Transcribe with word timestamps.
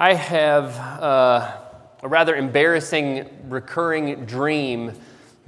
I 0.00 0.14
have 0.14 0.78
uh, 0.78 1.58
a 2.02 2.08
rather 2.08 2.34
embarrassing 2.34 3.28
recurring 3.50 4.24
dream 4.24 4.98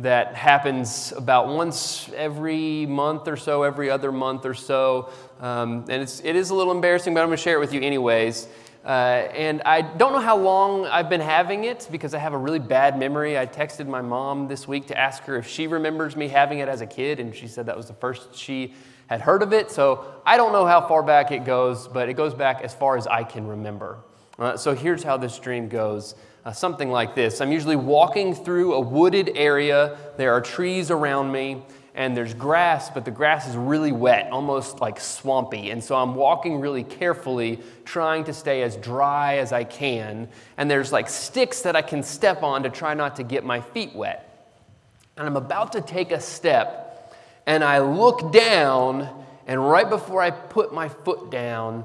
that 0.00 0.34
happens 0.34 1.10
about 1.16 1.48
once 1.48 2.10
every 2.14 2.84
month 2.84 3.28
or 3.28 3.38
so, 3.38 3.62
every 3.62 3.88
other 3.88 4.12
month 4.12 4.44
or 4.44 4.52
so. 4.52 5.08
Um, 5.40 5.86
and 5.88 6.02
it's, 6.02 6.20
it 6.20 6.36
is 6.36 6.50
a 6.50 6.54
little 6.54 6.74
embarrassing, 6.74 7.14
but 7.14 7.20
I'm 7.20 7.28
going 7.28 7.38
to 7.38 7.42
share 7.42 7.56
it 7.56 7.60
with 7.60 7.72
you 7.72 7.80
anyways. 7.80 8.46
Uh, 8.84 8.88
and 8.88 9.62
I 9.62 9.80
don't 9.80 10.12
know 10.12 10.20
how 10.20 10.36
long 10.36 10.84
I've 10.84 11.08
been 11.08 11.22
having 11.22 11.64
it 11.64 11.88
because 11.90 12.12
I 12.12 12.18
have 12.18 12.34
a 12.34 12.38
really 12.38 12.58
bad 12.58 12.98
memory. 12.98 13.38
I 13.38 13.46
texted 13.46 13.86
my 13.86 14.02
mom 14.02 14.48
this 14.48 14.68
week 14.68 14.86
to 14.88 14.98
ask 14.98 15.22
her 15.22 15.38
if 15.38 15.48
she 15.48 15.66
remembers 15.66 16.14
me 16.14 16.28
having 16.28 16.58
it 16.58 16.68
as 16.68 16.82
a 16.82 16.86
kid, 16.86 17.20
and 17.20 17.34
she 17.34 17.48
said 17.48 17.64
that 17.64 17.76
was 17.78 17.86
the 17.86 17.94
first 17.94 18.34
she 18.36 18.74
had 19.06 19.22
heard 19.22 19.42
of 19.42 19.54
it. 19.54 19.70
So 19.70 20.20
I 20.26 20.36
don't 20.36 20.52
know 20.52 20.66
how 20.66 20.86
far 20.86 21.02
back 21.02 21.32
it 21.32 21.46
goes, 21.46 21.88
but 21.88 22.10
it 22.10 22.18
goes 22.18 22.34
back 22.34 22.60
as 22.60 22.74
far 22.74 22.98
as 22.98 23.06
I 23.06 23.24
can 23.24 23.46
remember. 23.46 23.96
Uh, 24.42 24.56
so 24.56 24.74
here's 24.74 25.04
how 25.04 25.16
this 25.16 25.38
dream 25.38 25.68
goes 25.68 26.16
uh, 26.44 26.50
something 26.50 26.90
like 26.90 27.14
this 27.14 27.40
I'm 27.40 27.52
usually 27.52 27.76
walking 27.76 28.34
through 28.34 28.74
a 28.74 28.80
wooded 28.80 29.30
area, 29.36 29.96
there 30.16 30.32
are 30.32 30.40
trees 30.40 30.90
around 30.90 31.30
me. 31.30 31.62
And 31.94 32.16
there's 32.16 32.32
grass, 32.32 32.88
but 32.88 33.04
the 33.04 33.10
grass 33.10 33.46
is 33.46 33.54
really 33.54 33.92
wet, 33.92 34.32
almost 34.32 34.80
like 34.80 34.98
swampy. 34.98 35.68
And 35.68 35.84
so 35.84 35.94
I'm 35.94 36.14
walking 36.14 36.58
really 36.58 36.84
carefully, 36.84 37.60
trying 37.84 38.24
to 38.24 38.32
stay 38.32 38.62
as 38.62 38.76
dry 38.76 39.36
as 39.36 39.52
I 39.52 39.64
can. 39.64 40.30
And 40.56 40.70
there's 40.70 40.90
like 40.90 41.10
sticks 41.10 41.60
that 41.60 41.76
I 41.76 41.82
can 41.82 42.02
step 42.02 42.42
on 42.42 42.62
to 42.62 42.70
try 42.70 42.94
not 42.94 43.16
to 43.16 43.22
get 43.22 43.44
my 43.44 43.60
feet 43.60 43.94
wet. 43.94 44.56
And 45.18 45.26
I'm 45.26 45.36
about 45.36 45.72
to 45.72 45.82
take 45.82 46.12
a 46.12 46.20
step, 46.20 47.14
and 47.46 47.62
I 47.62 47.80
look 47.80 48.32
down, 48.32 49.26
and 49.46 49.62
right 49.62 49.86
before 49.86 50.22
I 50.22 50.30
put 50.30 50.72
my 50.72 50.88
foot 50.88 51.30
down, 51.30 51.84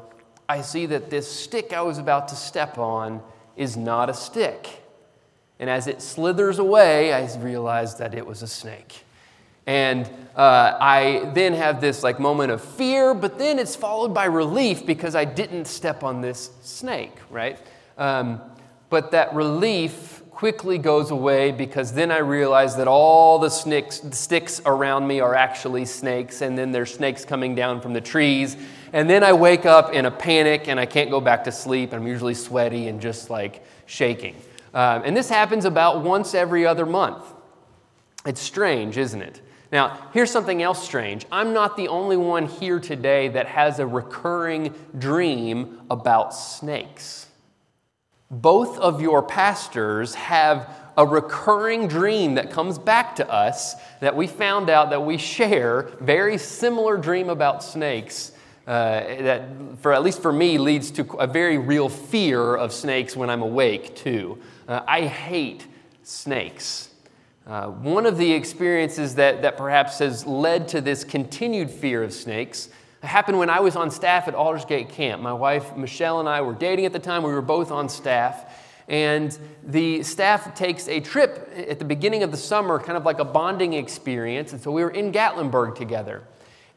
I 0.49 0.61
see 0.61 0.85
that 0.87 1.09
this 1.09 1.29
stick 1.29 1.73
I 1.73 1.81
was 1.81 1.97
about 1.97 2.29
to 2.29 2.35
step 2.35 2.77
on 2.77 3.21
is 3.55 3.75
not 3.75 4.09
a 4.09 4.13
stick. 4.13 4.81
And 5.59 5.69
as 5.69 5.87
it 5.87 6.01
slithers 6.01 6.59
away, 6.59 7.13
I 7.13 7.27
realize 7.37 7.97
that 7.97 8.13
it 8.13 8.25
was 8.25 8.43
a 8.43 8.47
snake. 8.47 9.03
And 9.65 10.09
uh, 10.35 10.77
I 10.79 11.31
then 11.33 11.53
have 11.53 11.81
this 11.81 12.01
like 12.01 12.19
moment 12.19 12.51
of 12.51 12.63
fear, 12.63 13.13
but 13.13 13.37
then 13.37 13.59
it's 13.59 13.75
followed 13.75 14.13
by 14.13 14.25
relief 14.25 14.85
because 14.85 15.15
I 15.15 15.25
didn't 15.25 15.65
step 15.65 16.03
on 16.03 16.21
this 16.21 16.51
snake, 16.61 17.15
right? 17.29 17.59
Um, 17.97 18.39
but 18.89 19.11
that 19.11 19.33
relief 19.33 20.21
quickly 20.31 20.77
goes 20.77 21.09
away 21.09 21.51
because 21.51 21.91
then 21.91 22.11
I 22.11 22.19
realize 22.19 22.77
that 22.77 22.87
all 22.87 23.39
the 23.39 23.49
sticks 23.49 24.61
around 24.65 25.07
me 25.07 25.19
are 25.19 25.33
actually 25.33 25.85
snakes, 25.85 26.41
and 26.41 26.55
then 26.55 26.71
there's 26.71 26.93
snakes 26.93 27.25
coming 27.25 27.55
down 27.55 27.81
from 27.81 27.93
the 27.93 28.01
trees. 28.01 28.55
And 28.93 29.09
then 29.09 29.23
I 29.23 29.33
wake 29.33 29.65
up 29.65 29.93
in 29.93 30.05
a 30.05 30.11
panic 30.11 30.67
and 30.67 30.79
I 30.79 30.85
can't 30.85 31.09
go 31.09 31.21
back 31.21 31.43
to 31.45 31.51
sleep. 31.51 31.93
I'm 31.93 32.07
usually 32.07 32.33
sweaty 32.33 32.87
and 32.87 33.01
just 33.01 33.29
like 33.29 33.63
shaking. 33.85 34.35
Um, 34.73 35.03
and 35.05 35.15
this 35.15 35.29
happens 35.29 35.65
about 35.65 36.03
once 36.03 36.33
every 36.33 36.65
other 36.65 36.85
month. 36.85 37.23
It's 38.25 38.41
strange, 38.41 38.97
isn't 38.97 39.21
it? 39.21 39.41
Now, 39.71 40.09
here's 40.13 40.31
something 40.31 40.61
else 40.61 40.83
strange. 40.83 41.25
I'm 41.31 41.53
not 41.53 41.75
the 41.75 41.89
only 41.89 42.17
one 42.17 42.47
here 42.47 42.79
today 42.79 43.27
that 43.29 43.47
has 43.47 43.79
a 43.79 43.87
recurring 43.87 44.73
dream 44.97 45.81
about 45.89 46.33
snakes 46.33 47.27
both 48.29 48.77
of 48.79 49.01
your 49.01 49.23
pastors 49.23 50.13
have 50.15 50.69
a 50.97 51.05
recurring 51.05 51.87
dream 51.87 52.35
that 52.35 52.51
comes 52.51 52.77
back 52.77 53.15
to 53.15 53.29
us 53.31 53.75
that 54.01 54.15
we 54.15 54.27
found 54.27 54.69
out 54.69 54.89
that 54.89 55.05
we 55.05 55.17
share 55.17 55.83
very 56.01 56.37
similar 56.37 56.97
dream 56.97 57.29
about 57.29 57.63
snakes 57.63 58.31
uh, 58.67 58.99
that 59.21 59.47
for 59.79 59.93
at 59.93 60.03
least 60.03 60.21
for 60.21 60.31
me 60.31 60.57
leads 60.57 60.91
to 60.91 61.03
a 61.17 61.25
very 61.25 61.57
real 61.57 61.89
fear 61.89 62.55
of 62.55 62.71
snakes 62.71 63.15
when 63.15 63.29
i'm 63.29 63.41
awake 63.41 63.95
too 63.95 64.37
uh, 64.67 64.81
i 64.87 65.01
hate 65.01 65.65
snakes 66.03 66.89
uh, 67.47 67.67
one 67.67 68.05
of 68.05 68.17
the 68.17 68.33
experiences 68.33 69.15
that, 69.15 69.41
that 69.41 69.55
perhaps 69.55 69.99
has 69.99 70.27
led 70.27 70.67
to 70.67 70.81
this 70.81 71.05
continued 71.05 71.71
fear 71.71 72.03
of 72.03 72.11
snakes 72.11 72.67
happened 73.01 73.39
when 73.39 73.49
I 73.49 73.59
was 73.59 73.75
on 73.75 73.89
staff 73.89 74.27
at 74.27 74.35
Aldersgate 74.35 74.89
Camp. 74.89 75.21
My 75.21 75.33
wife, 75.33 75.75
Michelle, 75.75 76.19
and 76.19 76.27
I 76.27 76.41
were 76.41 76.53
dating 76.53 76.85
at 76.85 76.93
the 76.93 76.99
time. 76.99 77.23
We 77.23 77.31
were 77.31 77.41
both 77.41 77.71
on 77.71 77.89
staff. 77.89 78.53
And 78.89 79.37
the 79.63 80.03
staff 80.03 80.55
takes 80.55 80.87
a 80.87 80.99
trip 80.99 81.49
at 81.55 81.79
the 81.79 81.85
beginning 81.85 82.23
of 82.23 82.31
the 82.31 82.37
summer, 82.37 82.79
kind 82.79 82.97
of 82.97 83.05
like 83.05 83.19
a 83.19 83.25
bonding 83.25 83.73
experience. 83.73 84.53
And 84.53 84.61
so 84.61 84.71
we 84.71 84.83
were 84.83 84.91
in 84.91 85.11
Gatlinburg 85.11 85.75
together. 85.75 86.23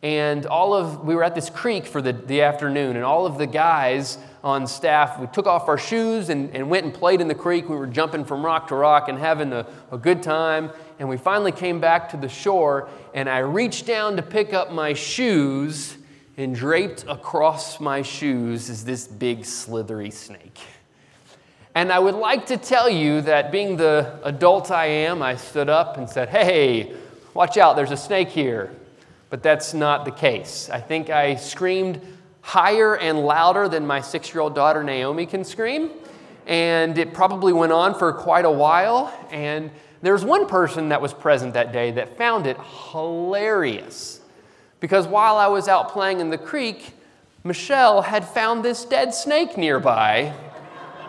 And 0.03 0.47
all 0.47 0.73
of, 0.73 1.05
we 1.05 1.15
were 1.15 1.23
at 1.23 1.35
this 1.35 1.51
creek 1.51 1.85
for 1.85 2.01
the, 2.01 2.13
the 2.13 2.41
afternoon, 2.43 2.97
and 2.97 3.05
all 3.05 3.27
of 3.27 3.37
the 3.37 3.47
guys 3.47 4.17
on 4.43 4.67
staff, 4.67 5.19
we 5.21 5.27
took 5.27 5.47
off 5.47 5.69
our 5.69 5.77
shoes 5.77 6.31
and, 6.31 6.55
and 6.55 6.71
went 6.71 6.87
and 6.87 6.95
played 6.95 7.21
in 7.21 7.29
the 7.29 7.35
creek. 7.35 7.69
We 7.69 7.77
were 7.77 7.87
jumping 7.87 8.25
from 8.25 8.45
rock 8.45 8.69
to 8.69 8.75
rock 8.75 9.11
and 9.11 9.19
having 9.19 9.53
a, 9.53 9.67
a 9.93 9.99
good 9.99 10.23
time. 10.23 10.71
And 10.99 11.09
we 11.09 11.19
finally 11.19 11.53
came 11.53 11.81
back 11.81 12.09
to 12.11 12.17
the 12.17 12.29
shore, 12.29 12.89
and 13.13 13.29
I 13.29 13.39
reached 13.39 13.87
down 13.87 14.17
to 14.17 14.23
pick 14.23 14.55
up 14.55 14.73
my 14.73 14.95
shoes 14.95 15.99
and 16.39 16.55
draped 16.55 17.05
across 17.07 17.81
my 17.81 18.01
shoes 18.01 18.71
is 18.71 18.85
this 18.85 19.07
big 19.07 19.45
slithery 19.45 20.11
snake. 20.11 20.59
And 21.75 21.93
I 21.93 21.99
would 21.99 22.15
like 22.15 22.47
to 22.47 22.57
tell 22.57 22.89
you 22.89 23.21
that 23.23 23.53
being 23.53 23.77
the 23.77 24.19
adult 24.25 24.71
I 24.71 24.87
am, 24.87 25.23
I 25.23 25.37
stood 25.37 25.69
up 25.69 25.99
and 25.99 26.09
said, 26.09 26.31
Hey, 26.31 26.95
watch 27.35 27.59
out, 27.59 27.77
there's 27.77 27.91
a 27.91 27.97
snake 27.97 28.29
here. 28.29 28.75
But 29.31 29.43
that's 29.43 29.73
not 29.73 30.05
the 30.05 30.11
case. 30.11 30.69
I 30.71 30.81
think 30.81 31.09
I 31.09 31.37
screamed 31.37 32.01
higher 32.43 32.97
and 32.97 33.21
louder 33.21 33.69
than 33.69 33.87
my 33.87 34.01
six 34.01 34.35
year 34.35 34.41
old 34.41 34.55
daughter 34.55 34.83
Naomi 34.83 35.25
can 35.25 35.45
scream. 35.45 35.91
And 36.47 36.99
it 36.99 37.15
probably 37.15 37.53
went 37.53 37.73
on 37.73 37.95
for 37.95 38.13
quite 38.13 38.45
a 38.45 38.51
while. 38.51 39.13
And 39.31 39.71
there 40.03 40.13
was 40.13 40.25
one 40.25 40.47
person 40.47 40.89
that 40.89 41.01
was 41.01 41.15
present 41.15 41.55
that 41.55 41.73
day 41.73 41.93
that 41.93 42.19
found 42.19 42.47
it 42.47 42.57
hilarious. 42.91 44.21
Because 44.81 45.07
while 45.07 45.37
I 45.37 45.47
was 45.47 45.69
out 45.69 45.91
playing 45.91 46.21
in 46.21 46.31
the 46.31 46.39
creek, 46.39 46.95
Michelle 47.45 48.03
had 48.03 48.27
found 48.27 48.65
this 48.65 48.85
dead 48.85 49.15
snake 49.15 49.57
nearby 49.57 50.35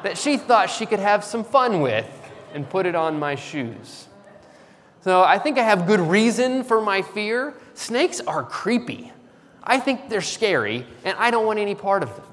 that 0.04 0.18
she 0.18 0.38
thought 0.38 0.70
she 0.70 0.86
could 0.86 1.00
have 1.00 1.24
some 1.24 1.44
fun 1.44 1.82
with 1.82 2.08
and 2.54 2.70
put 2.70 2.86
it 2.86 2.96
on 2.96 3.18
my 3.18 3.36
shoes. 3.36 4.08
So 5.02 5.24
I 5.24 5.40
think 5.40 5.58
I 5.58 5.64
have 5.64 5.88
good 5.88 6.00
reason 6.00 6.64
for 6.64 6.82
my 6.82 7.02
fear. 7.02 7.54
Snakes 7.74 8.20
are 8.22 8.44
creepy. 8.44 9.12
I 9.64 9.80
think 9.80 10.10
they're 10.10 10.22
scary, 10.22 10.86
and 11.04 11.18
I 11.18 11.32
don't 11.32 11.46
want 11.46 11.60
any 11.60 11.76
part 11.76 12.04
of 12.04 12.16
them. 12.16 12.26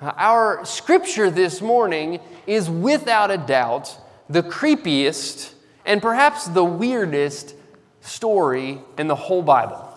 Our 0.00 0.64
scripture 0.64 1.30
this 1.30 1.60
morning 1.60 2.20
is 2.46 2.68
without 2.68 3.30
a 3.30 3.38
doubt 3.38 3.96
the 4.28 4.42
creepiest 4.42 5.52
and 5.84 6.02
perhaps 6.02 6.46
the 6.46 6.64
weirdest 6.64 7.54
story 8.00 8.80
in 8.98 9.06
the 9.06 9.14
whole 9.14 9.42
Bible. 9.42 9.88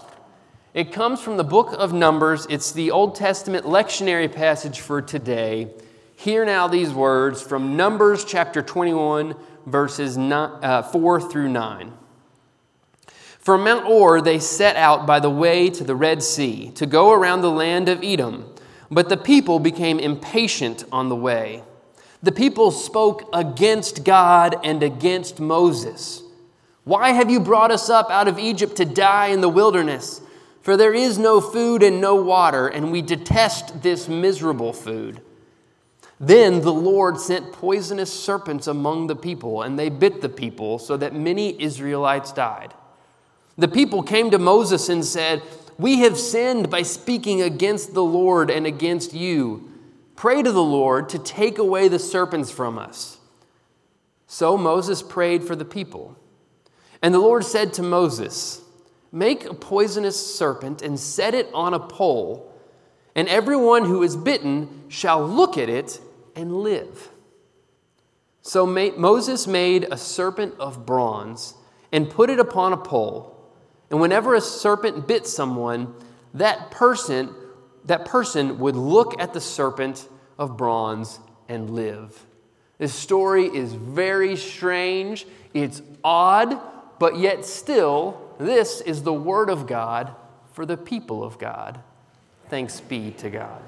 It 0.73 0.91
comes 0.91 1.21
from 1.21 1.37
the 1.37 1.43
book 1.43 1.73
of 1.77 1.93
Numbers. 1.93 2.45
It's 2.49 2.71
the 2.71 2.91
Old 2.91 3.15
Testament 3.15 3.65
lectionary 3.65 4.31
passage 4.31 4.81
for 4.81 5.01
today. 5.01 5.69
Hear 6.17 6.45
now 6.45 6.67
these 6.67 6.91
words 6.91 7.41
from 7.41 7.77
Numbers 7.77 8.25
chapter 8.25 8.61
21, 8.61 9.35
verses 9.65 10.17
uh, 10.17 10.81
4 10.83 11.21
through 11.31 11.49
9. 11.49 11.93
From 13.45 13.63
Mount 13.63 13.85
Hor, 13.85 14.21
they 14.21 14.39
set 14.39 14.75
out 14.75 15.05
by 15.05 15.19
the 15.19 15.29
way 15.29 15.69
to 15.69 15.83
the 15.83 15.95
Red 15.95 16.23
Sea 16.23 16.71
to 16.71 16.87
go 16.87 17.11
around 17.11 17.41
the 17.41 17.51
land 17.51 17.87
of 17.87 18.03
Edom. 18.03 18.51
But 18.89 19.07
the 19.07 19.17
people 19.17 19.59
became 19.59 19.99
impatient 19.99 20.83
on 20.91 21.09
the 21.09 21.15
way. 21.15 21.61
The 22.23 22.31
people 22.31 22.71
spoke 22.71 23.29
against 23.31 24.03
God 24.03 24.55
and 24.63 24.81
against 24.81 25.39
Moses. 25.39 26.23
Why 26.85 27.11
have 27.11 27.29
you 27.29 27.39
brought 27.39 27.69
us 27.69 27.87
up 27.87 28.09
out 28.09 28.27
of 28.27 28.39
Egypt 28.39 28.77
to 28.77 28.85
die 28.85 29.27
in 29.27 29.41
the 29.41 29.49
wilderness? 29.49 30.21
For 30.63 30.75
there 30.75 30.95
is 30.95 31.19
no 31.19 31.39
food 31.39 31.83
and 31.83 32.01
no 32.01 32.15
water, 32.15 32.67
and 32.67 32.91
we 32.91 33.03
detest 33.03 33.83
this 33.83 34.09
miserable 34.09 34.73
food. 34.73 35.21
Then 36.19 36.61
the 36.61 36.73
Lord 36.73 37.19
sent 37.19 37.53
poisonous 37.53 38.11
serpents 38.11 38.65
among 38.65 39.05
the 39.05 39.15
people, 39.15 39.61
and 39.61 39.77
they 39.77 39.89
bit 39.89 40.21
the 40.21 40.29
people, 40.29 40.79
so 40.79 40.97
that 40.97 41.13
many 41.13 41.61
Israelites 41.61 42.31
died. 42.31 42.73
The 43.57 43.67
people 43.67 44.03
came 44.03 44.31
to 44.31 44.39
Moses 44.39 44.89
and 44.89 45.03
said, 45.03 45.41
We 45.77 45.99
have 45.99 46.17
sinned 46.17 46.69
by 46.69 46.81
speaking 46.81 47.41
against 47.41 47.93
the 47.93 48.03
Lord 48.03 48.51
and 48.51 48.67
against 48.67 49.13
you. 49.13 49.71
Pray 50.15 50.41
to 50.41 50.51
the 50.51 50.63
Lord 50.63 51.09
to 51.09 51.19
take 51.19 51.57
away 51.57 51.87
the 51.87 51.99
serpents 51.99 52.51
from 52.51 52.77
us. 52.77 53.17
So 54.27 54.57
Moses 54.57 55.01
prayed 55.01 55.43
for 55.43 55.55
the 55.55 55.65
people. 55.65 56.17
And 57.01 57.13
the 57.13 57.19
Lord 57.19 57.45
said 57.45 57.73
to 57.73 57.83
Moses, 57.83 58.61
Make 59.11 59.45
a 59.45 59.53
poisonous 59.53 60.35
serpent 60.35 60.81
and 60.81 60.99
set 60.99 61.33
it 61.33 61.49
on 61.53 61.73
a 61.73 61.79
pole, 61.79 62.53
and 63.15 63.29
everyone 63.29 63.85
who 63.85 64.03
is 64.03 64.17
bitten 64.17 64.83
shall 64.89 65.25
look 65.25 65.57
at 65.57 65.69
it 65.69 66.01
and 66.35 66.57
live. 66.57 67.09
So 68.41 68.65
Moses 68.65 69.47
made 69.47 69.87
a 69.89 69.97
serpent 69.97 70.55
of 70.59 70.85
bronze 70.85 71.53
and 71.91 72.09
put 72.09 72.29
it 72.29 72.39
upon 72.39 72.73
a 72.73 72.77
pole. 72.77 73.34
And 73.89 73.99
whenever 73.99 74.35
a 74.35 74.41
serpent 74.41 75.07
bit 75.07 75.27
someone, 75.27 75.93
that 76.33 76.71
person, 76.71 77.33
that 77.85 78.05
person 78.05 78.59
would 78.59 78.75
look 78.75 79.19
at 79.21 79.33
the 79.33 79.41
serpent 79.41 80.07
of 80.37 80.57
bronze 80.57 81.19
and 81.47 81.69
live. 81.69 82.25
This 82.77 82.93
story 82.93 83.45
is 83.45 83.73
very 83.73 84.35
strange, 84.35 85.25
it's 85.53 85.81
odd, 86.03 86.59
but 86.99 87.17
yet 87.17 87.45
still, 87.45 88.19
this 88.37 88.81
is 88.81 89.03
the 89.03 89.13
Word 89.13 89.49
of 89.49 89.65
God 89.65 90.13
for 90.51 90.65
the 90.65 90.75
people 90.75 91.23
of 91.23 91.37
God. 91.37 91.79
Thanks 92.49 92.81
be 92.81 93.11
to 93.11 93.29
God. 93.29 93.61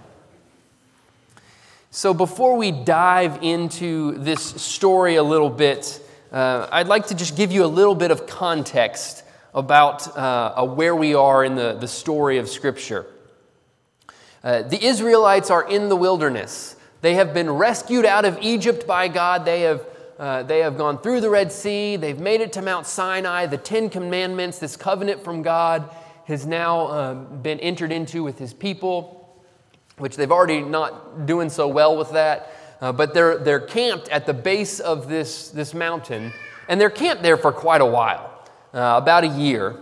So, 1.90 2.14
before 2.14 2.58
we 2.58 2.72
dive 2.72 3.42
into 3.42 4.18
this 4.18 4.42
story 4.42 5.16
a 5.16 5.24
little 5.24 5.50
bit, 5.50 6.02
uh, 6.32 6.68
I'd 6.70 6.88
like 6.88 7.08
to 7.08 7.16
just 7.16 7.38
give 7.38 7.52
you 7.52 7.64
a 7.64 7.68
little 7.68 7.96
bit 7.96 8.12
of 8.12 8.28
context 8.28 9.24
about 9.58 10.16
uh, 10.16 10.64
where 10.64 10.96
we 10.96 11.16
are 11.16 11.44
in 11.44 11.56
the, 11.56 11.74
the 11.74 11.88
story 11.88 12.38
of 12.38 12.48
Scripture. 12.48 13.08
Uh, 14.44 14.62
the 14.62 14.86
Israelites 14.86 15.50
are 15.50 15.68
in 15.68 15.90
the 15.90 15.96
wilderness. 15.96 16.76
They 17.02 17.16
have 17.16 17.34
been 17.34 17.50
rescued 17.50 18.06
out 18.06 18.24
of 18.24 18.38
Egypt 18.40 18.86
by 18.86 19.08
God. 19.08 19.46
They 19.46 19.62
have, 19.62 19.84
uh, 20.20 20.44
they 20.44 20.60
have 20.60 20.78
gone 20.78 21.00
through 21.00 21.22
the 21.22 21.32
Red 21.32 21.52
Sea. 21.52 21.96
They've 21.96 22.20
made 22.20 22.42
it 22.42 22.54
to 22.54 22.62
Mount 22.62 22.86
Sinai. 22.86 23.48
The 23.48 23.58
Ten 23.58 23.90
Commandments, 23.90 24.60
this 24.60 24.78
covenant 24.78 25.24
from 25.24 25.42
God, 25.42 25.90
has 26.26 26.46
now 26.46 26.88
uh, 26.88 27.14
been 27.16 27.60
entered 27.60 27.92
into 27.92 28.24
with 28.24 28.38
his 28.38 28.54
people, 28.54 29.36
which 29.98 30.18
they've 30.18 30.32
already 30.32 30.62
not 30.62 31.26
doing 31.26 31.50
so 31.50 31.68
well 31.68 31.98
with 31.98 32.12
that. 32.12 32.54
Uh, 32.80 32.92
but 32.92 33.16
they're, 33.16 33.40
they're 33.40 33.60
camped 33.60 34.08
at 34.10 34.28
the 34.28 34.36
base 34.36 34.80
of 34.80 35.10
this, 35.10 35.50
this 35.50 35.74
mountain, 35.74 36.32
and 36.70 36.80
they're 36.80 36.92
camped 36.92 37.24
there 37.24 37.38
for 37.38 37.52
quite 37.52 37.82
a 37.82 37.86
while, 37.86 38.37
uh, 38.78 38.96
about 38.96 39.24
a 39.24 39.28
year. 39.28 39.76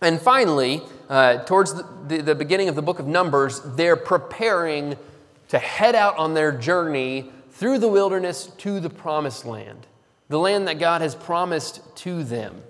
And 0.00 0.20
finally, 0.20 0.82
uh, 1.08 1.38
towards 1.44 1.74
the, 1.74 1.86
the, 2.08 2.22
the 2.22 2.34
beginning 2.34 2.68
of 2.68 2.74
the 2.74 2.82
book 2.82 2.98
of 2.98 3.06
Numbers, 3.06 3.60
they're 3.76 3.96
preparing 3.96 4.96
to 5.48 5.58
head 5.58 5.94
out 5.94 6.16
on 6.18 6.34
their 6.34 6.50
journey 6.50 7.30
through 7.50 7.78
the 7.78 7.86
wilderness 7.86 8.46
to 8.58 8.80
the 8.80 8.90
promised 8.90 9.44
land, 9.44 9.86
the 10.28 10.38
land 10.38 10.66
that 10.66 10.80
God 10.80 11.00
has 11.00 11.14
promised 11.14 11.80
to 11.98 12.24
them. 12.24 12.62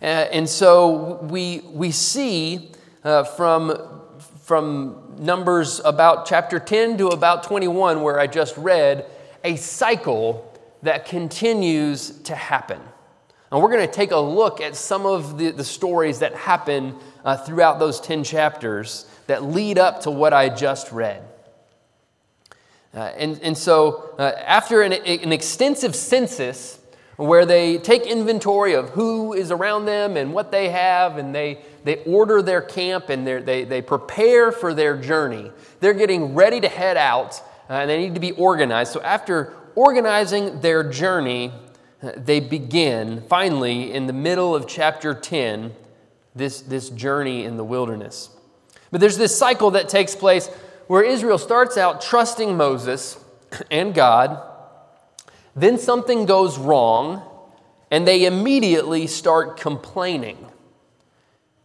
Uh, 0.00 0.04
and 0.04 0.48
so 0.48 1.18
we, 1.22 1.62
we 1.72 1.90
see 1.90 2.70
uh, 3.02 3.24
from, 3.24 4.00
from 4.42 5.16
Numbers 5.18 5.80
about 5.84 6.26
chapter 6.26 6.60
10 6.60 6.98
to 6.98 7.08
about 7.08 7.42
21, 7.42 8.02
where 8.02 8.20
I 8.20 8.28
just 8.28 8.56
read, 8.56 9.06
a 9.42 9.56
cycle 9.56 10.56
that 10.82 11.06
continues 11.06 12.10
to 12.22 12.36
happen. 12.36 12.80
And 13.50 13.62
we're 13.62 13.70
going 13.70 13.86
to 13.86 13.92
take 13.92 14.10
a 14.10 14.18
look 14.18 14.60
at 14.60 14.74
some 14.74 15.06
of 15.06 15.38
the, 15.38 15.50
the 15.50 15.64
stories 15.64 16.20
that 16.20 16.34
happen 16.34 16.96
uh, 17.24 17.36
throughout 17.36 17.78
those 17.78 18.00
10 18.00 18.24
chapters 18.24 19.06
that 19.26 19.44
lead 19.44 19.78
up 19.78 20.02
to 20.02 20.10
what 20.10 20.32
I 20.32 20.48
just 20.48 20.92
read. 20.92 21.22
Uh, 22.94 23.12
and, 23.16 23.40
and 23.42 23.58
so, 23.58 24.14
uh, 24.18 24.32
after 24.44 24.82
an, 24.82 24.92
an 24.92 25.32
extensive 25.32 25.96
census, 25.96 26.78
where 27.16 27.46
they 27.46 27.78
take 27.78 28.02
inventory 28.02 28.74
of 28.74 28.90
who 28.90 29.32
is 29.32 29.50
around 29.50 29.84
them 29.84 30.16
and 30.16 30.32
what 30.32 30.50
they 30.50 30.70
have, 30.70 31.16
and 31.16 31.34
they, 31.34 31.60
they 31.84 32.02
order 32.04 32.42
their 32.42 32.60
camp 32.60 33.08
and 33.08 33.26
they, 33.26 33.64
they 33.64 33.82
prepare 33.82 34.50
for 34.50 34.74
their 34.74 34.96
journey. 34.96 35.50
They're 35.80 35.94
getting 35.94 36.34
ready 36.34 36.60
to 36.60 36.68
head 36.68 36.96
out, 36.96 37.40
uh, 37.70 37.74
and 37.74 37.90
they 37.90 37.98
need 37.98 38.14
to 38.14 38.20
be 38.20 38.32
organized. 38.32 38.92
So, 38.92 39.00
after 39.02 39.54
organizing 39.74 40.60
their 40.60 40.88
journey, 40.88 41.52
they 42.16 42.40
begin, 42.40 43.22
finally, 43.28 43.92
in 43.92 44.06
the 44.06 44.12
middle 44.12 44.54
of 44.54 44.66
chapter 44.66 45.14
10, 45.14 45.72
this, 46.34 46.60
this 46.60 46.90
journey 46.90 47.44
in 47.44 47.56
the 47.56 47.64
wilderness. 47.64 48.30
But 48.90 49.00
there's 49.00 49.18
this 49.18 49.36
cycle 49.36 49.72
that 49.72 49.88
takes 49.88 50.14
place 50.14 50.48
where 50.86 51.02
Israel 51.02 51.38
starts 51.38 51.76
out 51.76 52.00
trusting 52.00 52.56
Moses 52.56 53.18
and 53.70 53.94
God 53.94 54.40
then 55.56 55.78
something 55.78 56.26
goes 56.26 56.58
wrong, 56.58 57.22
and 57.90 58.06
they 58.06 58.26
immediately 58.26 59.06
start 59.06 59.56
complaining. 59.56 60.38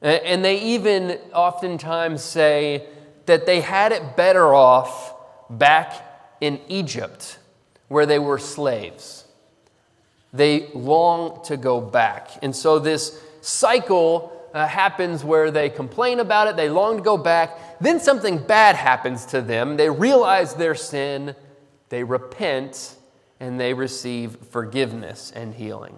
And 0.01 0.45
they 0.45 0.62
even 0.62 1.19
oftentimes 1.33 2.24
say 2.24 2.88
that 3.25 3.45
they 3.45 3.62
had 3.62 3.91
it 3.91 4.15
better 4.15 4.53
off 4.53 5.13
back 5.50 5.94
in 6.39 6.62
Egypt, 6.68 7.39
where 7.88 8.06
they 8.06 8.19
were 8.19 8.38
slaves. 8.38 9.25
They 10.31 10.70
long 10.74 11.44
to 11.46 11.58
go 11.58 11.81
back. 11.81 12.31
And 12.42 12.56
so 12.56 12.80
this 12.80 13.20
cycle 13.42 14.36
uh, 14.54 14.68
happens 14.68 15.24
where 15.24 15.52
they 15.52 15.70
complain 15.70 16.20
about 16.20 16.48
it, 16.48 16.56
they 16.56 16.70
long 16.70 16.98
to 16.98 17.04
go 17.04 17.18
back. 17.18 17.80
Then 17.80 18.00
something 18.00 18.40
bad 18.40 18.76
happens 18.76 19.26
to 19.28 19.42
them. 19.42 19.78
They 19.78 19.90
realize 19.90 20.56
their 20.56 20.76
sin, 20.76 21.36
they 21.90 22.04
repent, 22.04 22.96
and 23.40 23.60
they 23.60 23.74
receive 23.74 24.38
forgiveness 24.52 25.31
and 25.36 25.54
healing. 25.54 25.96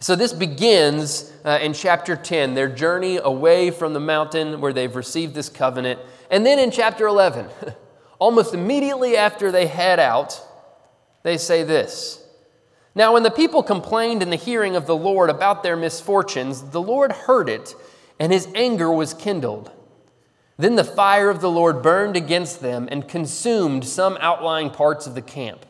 So, 0.00 0.16
this 0.16 0.32
begins 0.32 1.32
uh, 1.44 1.60
in 1.62 1.74
chapter 1.74 2.16
10, 2.16 2.54
their 2.54 2.68
journey 2.68 3.18
away 3.18 3.70
from 3.70 3.92
the 3.92 4.00
mountain 4.00 4.60
where 4.60 4.72
they've 4.72 4.94
received 4.96 5.32
this 5.32 5.48
covenant. 5.48 6.00
And 6.28 6.44
then 6.44 6.58
in 6.58 6.72
chapter 6.72 7.06
11, 7.06 7.46
almost 8.18 8.52
immediately 8.52 9.16
after 9.16 9.52
they 9.52 9.68
head 9.68 10.00
out, 10.00 10.40
they 11.22 11.38
say 11.38 11.62
this 11.62 12.21
Now, 12.94 13.14
when 13.14 13.22
the 13.22 13.30
people 13.30 13.62
complained 13.62 14.22
in 14.22 14.30
the 14.30 14.36
hearing 14.36 14.76
of 14.76 14.86
the 14.86 14.96
Lord 14.96 15.30
about 15.30 15.62
their 15.62 15.76
misfortunes, 15.76 16.70
the 16.70 16.82
Lord 16.82 17.12
heard 17.12 17.48
it, 17.48 17.74
and 18.18 18.32
his 18.32 18.48
anger 18.54 18.90
was 18.90 19.14
kindled. 19.14 19.70
Then 20.58 20.76
the 20.76 20.84
fire 20.84 21.30
of 21.30 21.40
the 21.40 21.50
Lord 21.50 21.82
burned 21.82 22.16
against 22.16 22.60
them 22.60 22.88
and 22.90 23.08
consumed 23.08 23.86
some 23.86 24.18
outlying 24.20 24.70
parts 24.70 25.06
of 25.06 25.14
the 25.14 25.22
camp. 25.22 25.64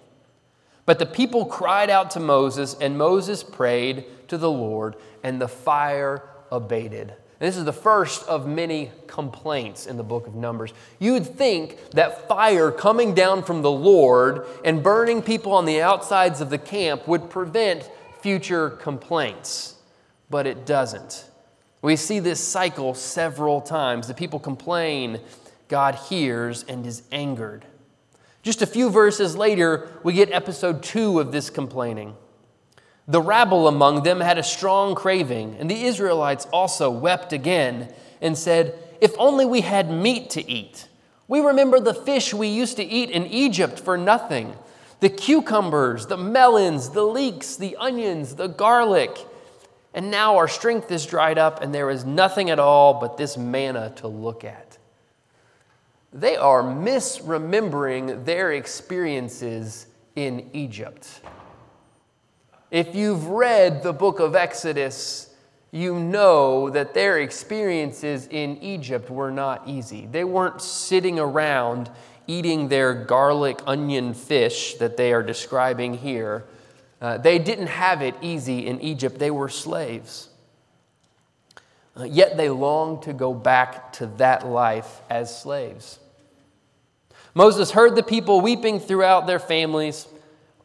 But 0.85 0.99
the 0.99 1.07
people 1.07 1.47
cried 1.47 1.91
out 1.91 2.11
to 2.13 2.21
Moses, 2.21 2.75
and 2.81 2.99
Moses 2.99 3.45
prayed 3.45 4.05
to 4.29 4.37
the 4.37 4.51
Lord, 4.51 4.97
and 5.23 5.41
the 5.41 5.49
fire 5.49 6.29
abated. 6.51 7.15
This 7.43 7.57
is 7.57 7.65
the 7.65 7.73
first 7.73 8.23
of 8.29 8.47
many 8.47 8.93
complaints 9.09 9.87
in 9.89 9.97
the 9.97 10.05
book 10.05 10.29
of 10.29 10.37
Numbers. 10.37 10.73
You 11.01 11.15
would 11.15 11.27
think 11.27 11.91
that 11.91 12.29
fire 12.29 12.71
coming 12.71 13.15
down 13.15 13.43
from 13.43 13.63
the 13.63 13.71
Lord 13.71 14.47
and 14.65 14.81
burning 14.81 15.23
people 15.23 15.51
on 15.51 15.65
the 15.65 15.83
outsides 15.83 16.41
of 16.41 16.51
the 16.51 16.59
camp 16.59 17.09
would 17.09 17.31
prevent 17.31 17.91
future 18.21 18.71
complaints, 18.71 19.75
but 20.31 20.47
it 20.47 20.65
doesn't. 20.67 21.25
We 21.83 21.97
see 21.97 22.21
this 22.21 22.39
cycle 22.39 22.95
several 22.95 23.61
times. 23.61 24.07
The 24.07 24.15
people 24.15 24.39
complain, 24.39 25.19
God 25.67 25.97
hears 25.97 26.63
and 26.69 26.87
is 26.87 27.03
angered. 27.11 27.65
Just 28.45 28.63
a 28.63 28.67
few 28.69 28.89
verses 28.89 29.35
later, 29.35 29.89
we 30.05 30.13
get 30.13 30.31
episode 30.31 30.81
two 30.85 31.19
of 31.19 31.33
this 31.33 31.51
complaining. 31.51 32.15
The 33.09 33.21
rabble 33.21 33.69
among 33.69 34.03
them 34.03 34.21
had 34.21 34.39
a 34.39 34.43
strong 34.43 34.95
craving, 34.95 35.57
and 35.59 35.71
the 35.71 35.85
Israelites 35.85 36.47
also 36.53 36.91
wept 36.91 37.33
again 37.33 37.93
and 38.21 38.39
said, 38.39 38.79
If 39.01 39.15
only 39.19 39.45
we 39.45 39.63
had 39.63 39.91
meat 39.91 40.31
to 40.31 40.51
eat. 40.51 40.89
We 41.29 41.41
remember 41.41 41.81
the 41.81 41.95
fish 41.95 42.33
we 42.33 42.49
used 42.49 42.77
to 42.77 42.85
eat 42.85 43.11
in 43.11 43.27
Egypt 43.27 43.79
for 43.81 43.97
nothing 43.97 44.55
the 45.01 45.09
cucumbers, 45.09 46.07
the 46.07 46.17
melons, 46.17 46.91
the 46.91 47.03
leeks, 47.03 47.57
the 47.57 47.77
onions, 47.77 48.37
the 48.37 48.47
garlic 48.47 49.19
and 49.95 50.11
now 50.11 50.37
our 50.37 50.49
strength 50.49 50.91
is 50.91 51.05
dried 51.05 51.39
up, 51.39 51.63
and 51.63 51.75
there 51.75 51.91
is 51.91 52.05
nothing 52.05 52.51
at 52.51 52.59
all 52.59 52.95
but 52.95 53.17
this 53.17 53.37
manna 53.37 53.93
to 53.97 54.09
look 54.09 54.45
at. 54.45 54.79
They 56.13 56.37
are 56.37 56.63
misremembering 56.63 58.25
their 58.25 58.53
experiences 58.53 59.87
in 60.17 60.49
Egypt. 60.53 61.21
If 62.73 62.97
you've 62.97 63.29
read 63.29 63.85
the 63.85 63.93
book 63.93 64.19
of 64.19 64.35
Exodus, 64.35 65.33
you 65.71 66.01
know 66.01 66.71
that 66.71 66.93
their 66.93 67.21
experiences 67.21 68.27
in 68.29 68.59
Egypt 68.61 69.11
were 69.11 69.31
not 69.31 69.69
easy. 69.69 70.07
They 70.11 70.25
weren't 70.25 70.61
sitting 70.61 71.21
around 71.21 71.89
eating 72.27 72.67
their 72.69 72.95
garlic 72.95 73.61
onion 73.65 74.15
fish 74.15 74.75
that 74.75 74.97
they 74.97 75.13
are 75.13 75.23
describing 75.23 75.99
here 75.99 76.45
uh, 77.03 77.19
they 77.19 77.41
didn't 77.41 77.67
have 77.67 78.01
it 78.01 78.15
easy 78.23 78.65
in 78.65 78.81
Egypt, 78.81 79.19
they 79.19 79.33
were 79.33 79.49
slaves. 79.49 80.29
Uh, 81.97 82.05
yet 82.05 82.37
they 82.37 82.49
longed 82.49 83.03
to 83.03 83.13
go 83.13 83.35
back 83.35 83.93
to 83.93 84.07
that 84.07 84.47
life 84.47 85.01
as 85.11 85.37
slaves. 85.37 85.99
Moses 87.35 87.73
heard 87.73 87.97
the 87.97 88.05
people 88.05 88.41
weeping 88.41 88.79
throughout 88.79 89.27
their 89.27 89.41
families, 89.41 90.07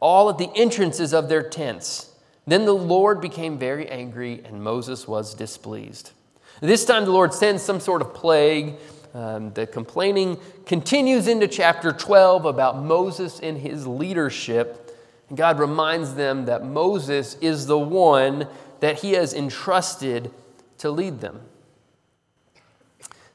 all 0.00 0.30
at 0.30 0.38
the 0.38 0.50
entrances 0.54 1.12
of 1.12 1.28
their 1.28 1.42
tents. 1.42 2.12
Then 2.46 2.64
the 2.64 2.72
Lord 2.72 3.20
became 3.20 3.58
very 3.58 3.88
angry, 3.88 4.42
and 4.44 4.62
Moses 4.62 5.06
was 5.06 5.34
displeased. 5.34 6.12
This 6.60 6.84
time 6.84 7.04
the 7.04 7.10
Lord 7.10 7.34
sends 7.34 7.62
some 7.62 7.78
sort 7.78 8.02
of 8.02 8.14
plague. 8.14 8.74
Um, 9.14 9.52
the 9.52 9.66
complaining 9.66 10.38
continues 10.66 11.28
into 11.28 11.46
chapter 11.48 11.92
12 11.92 12.44
about 12.44 12.82
Moses 12.82 13.40
and 13.40 13.58
his 13.58 13.86
leadership. 13.86 14.96
And 15.28 15.36
God 15.36 15.58
reminds 15.58 16.14
them 16.14 16.46
that 16.46 16.64
Moses 16.64 17.36
is 17.40 17.66
the 17.66 17.78
one 17.78 18.48
that 18.80 19.00
he 19.00 19.12
has 19.12 19.34
entrusted 19.34 20.30
to 20.78 20.90
lead 20.90 21.20
them. 21.20 21.40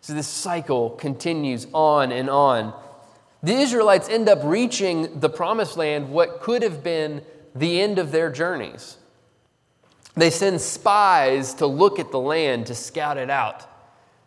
So 0.01 0.13
this 0.13 0.27
cycle 0.27 0.89
continues 0.91 1.67
on 1.73 2.11
and 2.11 2.29
on. 2.29 2.73
The 3.43 3.53
Israelites 3.53 4.07
end 4.07 4.29
up 4.29 4.39
reaching 4.43 5.19
the 5.19 5.29
promised 5.29 5.75
land, 5.75 6.09
what 6.09 6.39
could 6.39 6.63
have 6.63 6.81
been 6.81 7.21
the 7.53 7.81
end 7.81 7.99
of 7.99 8.11
their 8.11 8.31
journeys. 8.31 8.97
They 10.15 10.29
send 10.29 10.61
spies 10.61 11.53
to 11.55 11.67
look 11.67 11.99
at 11.99 12.11
the 12.11 12.19
land, 12.19 12.67
to 12.67 12.75
scout 12.75 13.17
it 13.17 13.29
out. 13.29 13.67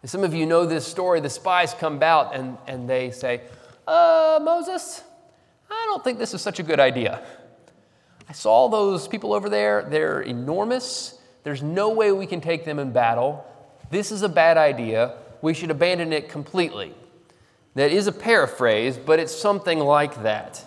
And 0.03 0.11
some 0.11 0.23
of 0.23 0.35
you 0.35 0.45
know 0.45 0.67
this 0.67 0.87
story. 0.87 1.21
The 1.21 1.31
spies 1.31 1.75
come 1.75 2.03
out 2.03 2.35
and, 2.35 2.59
and 2.67 2.89
they 2.89 3.11
say, 3.11 3.41
uh, 3.87 4.39
Moses, 4.43 5.03
I 5.71 5.87
don't 5.87 6.05
think 6.05 6.19
this 6.19 6.35
is 6.35 6.43
such 6.43 6.59
a 6.59 6.63
good 6.63 6.81
idea. 6.81 7.25
I 8.29 8.33
saw 8.33 8.69
those 8.69 9.09
people 9.09 9.33
over 9.33 9.49
there. 9.49 9.87
They're 9.89 10.21
enormous. 10.21 11.19
There's 11.43 11.63
no 11.63 11.91
way 11.91 12.13
we 12.13 12.27
can 12.27 12.41
take 12.41 12.65
them 12.65 12.79
in 12.79 12.93
battle. 12.93 13.47
This 13.91 14.13
is 14.13 14.23
a 14.23 14.29
bad 14.29 14.57
idea. 14.59 15.15
We 15.41 15.55
should 15.55 15.71
abandon 15.71 16.13
it 16.13 16.29
completely. 16.29 16.93
That 17.77 17.93
is 17.93 18.07
a 18.07 18.13
paraphrase, 18.13 18.97
but 18.97 19.21
it's 19.21 19.37
something 19.37 19.79
like 19.79 20.23
that. 20.23 20.65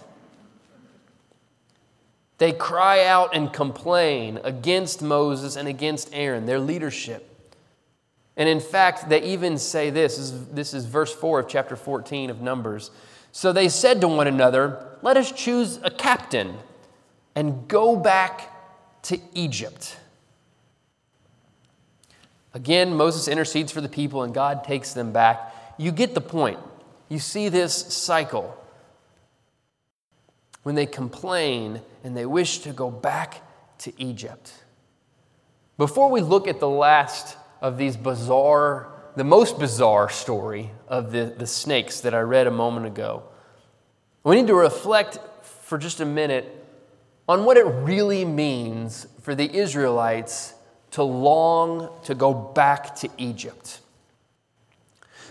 They 2.38 2.51
cry 2.51 3.04
out 3.04 3.36
and 3.36 3.51
complain 3.51 4.39
against 4.44 5.01
Moses 5.01 5.56
and 5.56 5.68
against 5.68 6.12
Aaron, 6.13 6.46
their 6.46 6.60
leadership. 6.60 7.25
And 8.38 8.48
in 8.48 8.60
fact, 8.60 9.10
they 9.10 9.24
even 9.24 9.58
say 9.58 9.89
this, 9.89 10.18
this 10.51 10.74
is, 10.75 10.86
is 10.86 10.89
verse 10.89 11.12
4 11.13 11.39
of 11.39 11.48
chapter 11.48 11.75
14 11.75 12.30
of 12.30 12.42
Numbers. 12.42 12.92
So 13.32 13.51
they 13.51 13.70
said 13.70 14.01
to 14.01 14.08
one 14.08 14.28
another, 14.28 14.98
Let 15.01 15.18
us 15.18 15.32
choose 15.32 15.80
a 15.84 15.89
captain 15.89 16.58
and 17.34 17.68
go 17.68 17.96
back 17.96 18.54
to 19.04 19.20
Egypt. 19.34 19.98
Again, 22.54 22.96
Moses 22.96 23.28
intercedes 23.28 23.72
for 23.72 23.82
the 23.82 23.89
people 23.89 24.22
and 24.22 24.32
God 24.32 24.63
takes 24.63 24.94
them 24.94 25.12
back. 25.12 25.56
You 25.80 25.92
get 25.92 26.13
the 26.13 26.22
point. 26.22 26.60
You 27.10 27.20
see 27.20 27.50
this 27.50 27.74
cycle. 27.74 28.56
When 30.63 30.75
they 30.75 30.86
complain 30.86 31.82
and 32.04 32.16
they 32.16 32.25
wish 32.25 32.60
to 32.60 32.72
go 32.72 32.92
back 32.92 33.42
to 33.80 33.94
Egypt. 34.01 34.54
Before 35.78 36.10
we 36.10 36.22
look 36.22 36.48
at 36.48 36.60
the 36.60 36.70
last 36.70 37.38
of 37.62 37.78
these 37.78 37.98
bizarre, 37.98 38.89
the 39.16 39.24
most 39.24 39.58
bizarre 39.58 40.10
story 40.10 40.72
of 40.88 41.12
the, 41.12 41.34
the 41.38 41.48
snakes 41.48 42.01
that 42.01 42.13
I 42.13 42.20
read 42.20 42.48
a 42.48 42.51
moment 42.51 42.86
ago, 42.86 43.24
we 44.24 44.36
need 44.36 44.48
to 44.48 44.56
reflect 44.56 45.20
for 45.42 45.78
just 45.78 46.01
a 46.01 46.06
minute 46.06 46.46
on 47.28 47.46
what 47.46 47.58
it 47.58 47.63
really 47.63 48.25
means 48.25 49.08
for 49.22 49.34
the 49.34 49.56
Israelites 49.56 50.54
to 50.92 51.04
long 51.04 51.89
to 52.04 52.16
go 52.16 52.34
back 52.34 52.96
to 52.96 53.10
Egypt. 53.18 53.80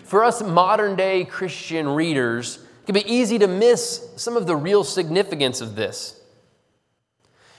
For 0.08 0.24
us 0.24 0.42
modern 0.42 0.96
day 0.96 1.26
Christian 1.26 1.86
readers, 1.86 2.56
it 2.56 2.86
can 2.86 2.94
be 2.94 3.06
easy 3.06 3.38
to 3.40 3.46
miss 3.46 4.08
some 4.16 4.38
of 4.38 4.46
the 4.46 4.56
real 4.56 4.82
significance 4.82 5.60
of 5.60 5.76
this. 5.76 6.18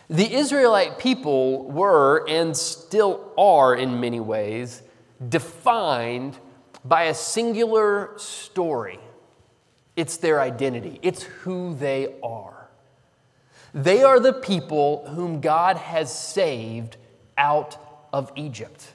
The 0.09 0.33
Israelite 0.33 0.97
people 0.97 1.69
were 1.69 2.27
and 2.27 2.57
still 2.57 3.33
are, 3.37 3.75
in 3.75 3.99
many 3.99 4.19
ways, 4.19 4.81
defined 5.29 6.39
by 6.83 7.03
a 7.03 7.13
singular 7.13 8.13
story. 8.17 8.99
It's 9.95 10.17
their 10.17 10.41
identity, 10.41 10.97
it's 11.03 11.21
who 11.21 11.75
they 11.75 12.15
are. 12.23 12.71
They 13.75 14.01
are 14.01 14.19
the 14.19 14.33
people 14.33 15.05
whom 15.09 15.39
God 15.39 15.77
has 15.77 16.11
saved 16.11 16.97
out 17.37 17.77
of 18.11 18.31
Egypt. 18.35 18.93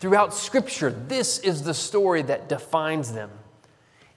Throughout 0.00 0.32
Scripture, 0.32 0.90
this 0.90 1.38
is 1.40 1.62
the 1.62 1.74
story 1.74 2.22
that 2.22 2.48
defines 2.48 3.12
them. 3.12 3.30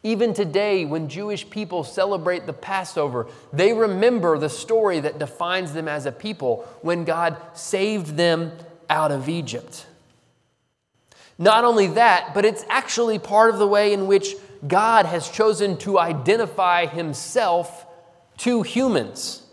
Even 0.04 0.34
today, 0.34 0.86
when 0.86 1.10
Jewish 1.10 1.50
people 1.50 1.84
celebrate 1.84 2.46
the 2.46 2.54
Passover, 2.54 3.28
they 3.54 3.74
remember 3.74 4.38
the 4.38 4.50
story 4.50 5.00
that 5.00 5.20
defines 5.20 5.74
them 5.74 5.88
as 5.88 6.06
a 6.06 6.12
people 6.12 6.68
when 6.82 7.04
God 7.04 7.38
saved 7.54 8.16
them 8.18 8.52
out 8.90 9.12
of 9.12 9.30
Egypt. 9.30 9.86
Not 11.38 11.64
only 11.64 11.88
that, 11.88 12.34
but 12.34 12.46
it's 12.46 12.66
actually 12.70 13.18
part 13.20 13.52
of 13.52 13.60
the 13.60 13.68
way 13.68 13.94
in 13.94 14.08
which 14.08 14.36
God 14.68 15.08
has 15.08 15.30
chosen 15.30 15.78
to 15.78 15.98
identify 15.98 16.86
himself 16.86 17.86
to 18.38 18.62
humans. 18.62 19.44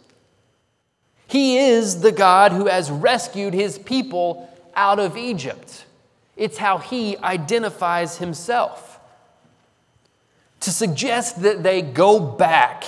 He 1.26 1.58
is 1.58 2.00
the 2.00 2.12
God 2.12 2.52
who 2.52 2.66
has 2.66 2.90
rescued 2.90 3.54
his 3.54 3.78
people 3.78 4.50
out 4.74 4.98
of 4.98 5.16
Egypt. 5.16 5.84
It's 6.38 6.56
how 6.56 6.78
he 6.78 7.18
identifies 7.18 8.18
himself. 8.18 9.00
To 10.60 10.70
suggest 10.70 11.42
that 11.42 11.64
they 11.64 11.82
go 11.82 12.20
back 12.20 12.84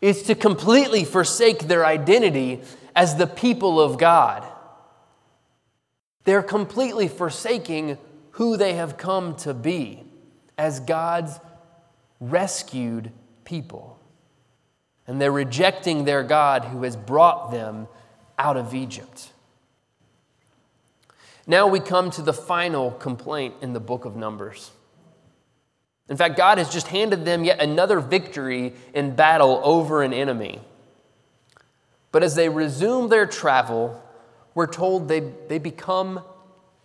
is 0.00 0.22
to 0.24 0.36
completely 0.36 1.04
forsake 1.04 1.66
their 1.66 1.84
identity 1.84 2.62
as 2.94 3.16
the 3.16 3.26
people 3.26 3.80
of 3.80 3.98
God. 3.98 4.46
They're 6.22 6.42
completely 6.42 7.08
forsaking 7.08 7.98
who 8.32 8.56
they 8.56 8.74
have 8.74 8.96
come 8.96 9.34
to 9.36 9.52
be 9.52 10.04
as 10.56 10.78
God's 10.78 11.40
rescued 12.20 13.10
people. 13.44 13.98
And 15.08 15.20
they're 15.20 15.32
rejecting 15.32 16.04
their 16.04 16.22
God 16.22 16.64
who 16.66 16.84
has 16.84 16.96
brought 16.96 17.50
them 17.50 17.88
out 18.38 18.56
of 18.56 18.74
Egypt. 18.74 19.32
Now 21.46 21.66
we 21.66 21.80
come 21.80 22.10
to 22.12 22.22
the 22.22 22.32
final 22.32 22.90
complaint 22.92 23.54
in 23.60 23.72
the 23.74 23.80
book 23.80 24.04
of 24.04 24.16
Numbers. 24.16 24.70
In 26.08 26.16
fact, 26.16 26.36
God 26.36 26.58
has 26.58 26.70
just 26.70 26.88
handed 26.88 27.24
them 27.24 27.44
yet 27.44 27.60
another 27.60 28.00
victory 28.00 28.74
in 28.92 29.14
battle 29.14 29.60
over 29.62 30.02
an 30.02 30.12
enemy. 30.12 30.60
But 32.12 32.22
as 32.22 32.34
they 32.34 32.48
resume 32.48 33.08
their 33.08 33.26
travel, 33.26 34.02
we're 34.54 34.66
told 34.66 35.08
they, 35.08 35.20
they 35.20 35.58
become 35.58 36.22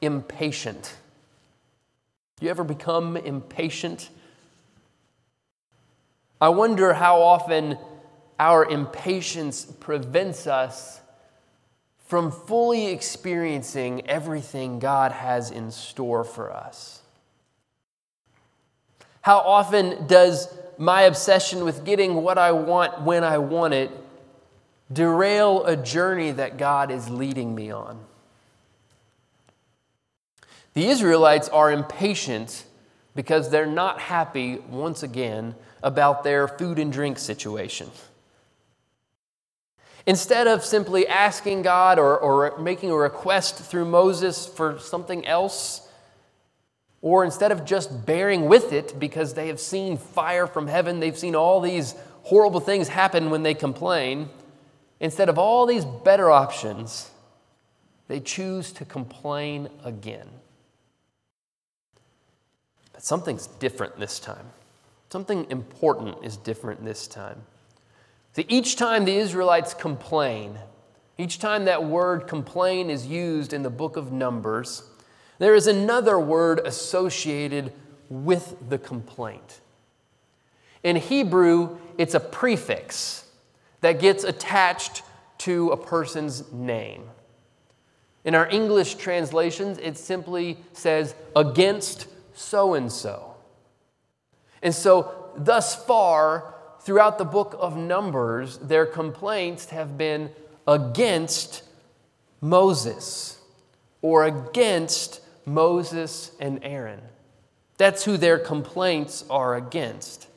impatient. 0.02 0.96
You 2.42 2.50
ever 2.50 2.64
become 2.64 3.18
impatient? 3.18 4.10
I 6.42 6.50
wonder 6.50 6.94
how 6.94 7.22
often 7.22 7.78
our 8.40 8.66
impatience 8.66 9.66
prevents 9.66 10.48
us 10.48 11.02
from 12.10 12.32
fully 12.32 12.88
experiencing 12.88 14.02
everything 14.10 14.80
God 14.80 15.12
has 15.12 15.52
in 15.52 15.70
store 15.70 16.24
for 16.24 16.52
us. 16.52 17.04
How 19.22 19.38
often 19.38 20.08
does 20.08 20.52
my 20.80 21.04
obsession 21.04 21.64
with 21.64 21.86
getting 21.86 22.16
what 22.16 22.40
I 22.40 22.52
want 22.52 23.04
when 23.04 23.24
I 23.24 23.38
want 23.38 23.76
it 23.76 23.92
derail 24.92 25.64
a 25.66 25.78
journey 25.78 26.32
that 26.32 26.58
God 26.58 26.90
is 26.90 27.12
leading 27.12 27.54
me 27.54 27.70
on? 27.70 28.04
The 30.74 30.88
Israelites 30.88 31.48
are 31.50 31.72
impatient 31.72 32.66
because 33.14 33.52
they're 33.52 33.68
not 33.68 34.00
happy, 34.00 34.58
once 34.68 35.04
again, 35.04 35.54
about 35.84 36.24
their 36.24 36.48
food 36.48 36.80
and 36.80 36.92
drink 36.92 37.20
situation. 37.20 37.92
Instead 40.10 40.48
of 40.48 40.66
simply 40.66 41.08
asking 41.08 41.62
God 41.62 42.00
or, 42.00 42.18
or 42.18 42.58
making 42.58 42.90
a 42.90 42.96
request 42.96 43.58
through 43.58 43.86
Moses 43.86 44.48
for 44.48 44.80
something 44.80 45.24
else, 45.28 45.88
or 47.00 47.24
instead 47.24 47.52
of 47.52 47.64
just 47.64 48.08
bearing 48.08 48.48
with 48.48 48.74
it 48.74 49.00
because 49.00 49.36
they 49.36 49.50
have 49.50 49.60
seen 49.60 49.98
fire 49.98 50.48
from 50.48 50.66
heaven, 50.66 51.00
they've 51.00 51.16
seen 51.16 51.36
all 51.36 51.62
these 51.62 51.94
horrible 52.24 52.60
things 52.60 52.88
happen 52.88 53.30
when 53.30 53.44
they 53.44 53.54
complain, 53.54 54.30
instead 55.00 55.30
of 55.30 55.38
all 55.38 55.68
these 55.68 55.86
better 55.86 56.32
options, 56.32 57.12
they 58.08 58.20
choose 58.20 58.72
to 58.72 58.86
complain 58.86 59.70
again. 59.84 60.28
But 62.94 63.04
something's 63.04 63.46
different 63.46 64.00
this 64.00 64.18
time. 64.18 64.48
Something 65.12 65.46
important 65.52 66.18
is 66.24 66.36
different 66.36 66.84
this 66.84 67.06
time. 67.06 67.44
See, 68.34 68.46
each 68.48 68.76
time 68.76 69.06
the 69.06 69.16
Israelites 69.16 69.74
complain, 69.74 70.60
each 71.18 71.40
time 71.40 71.66
that 71.66 71.84
word 71.84 72.28
complain 72.28 72.90
is 72.90 73.08
used 73.08 73.54
in 73.54 73.64
the 73.64 73.70
book 73.70 73.98
of 73.98 74.12
Numbers, 74.12 74.84
there 75.40 75.56
is 75.56 75.68
another 75.68 76.20
word 76.20 76.60
associated 76.66 77.74
with 78.10 78.56
the 78.70 78.78
complaint. 78.78 79.62
In 80.84 80.96
Hebrew, 80.96 81.78
it's 81.98 82.14
a 82.14 82.20
prefix 82.20 83.26
that 83.82 84.00
gets 84.00 84.24
attached 84.24 85.04
to 85.40 85.70
a 85.70 85.78
person's 85.78 86.52
name. 86.52 87.04
In 88.26 88.36
our 88.36 88.48
English 88.50 88.96
translations, 88.96 89.78
it 89.80 89.98
simply 89.98 90.58
says, 90.74 91.16
against 91.36 92.08
so 92.34 92.74
and 92.74 92.92
so. 92.92 93.36
And 94.62 94.76
so, 94.76 95.32
thus 95.38 95.76
far, 95.86 96.56
throughout 96.82 97.18
the 97.18 97.26
book 97.26 97.56
of 97.60 97.76
Numbers, 97.78 98.58
their 98.58 98.86
complaints 98.86 99.70
have 99.70 99.98
been 99.98 100.32
against 100.68 101.64
Moses 102.42 103.40
or 104.02 104.26
against 104.26 105.22
Moses 105.46 106.32
and 106.40 106.60
Aaron. 106.64 107.02
That's 107.78 108.04
who 108.04 108.18
their 108.18 108.38
complaints 108.38 109.26
are 109.30 109.56
against. 109.56 110.28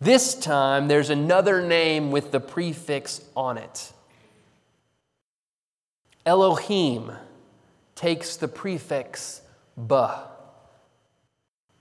This 0.00 0.34
time, 0.34 0.88
there's 0.88 1.10
another 1.10 1.60
name 1.60 2.10
with 2.10 2.30
the 2.30 2.40
prefix 2.40 3.20
on 3.36 3.58
it. 3.58 3.92
Elohim 6.24 7.12
takes 7.94 8.36
the 8.36 8.48
prefix 8.48 9.42
ba, 9.76 10.28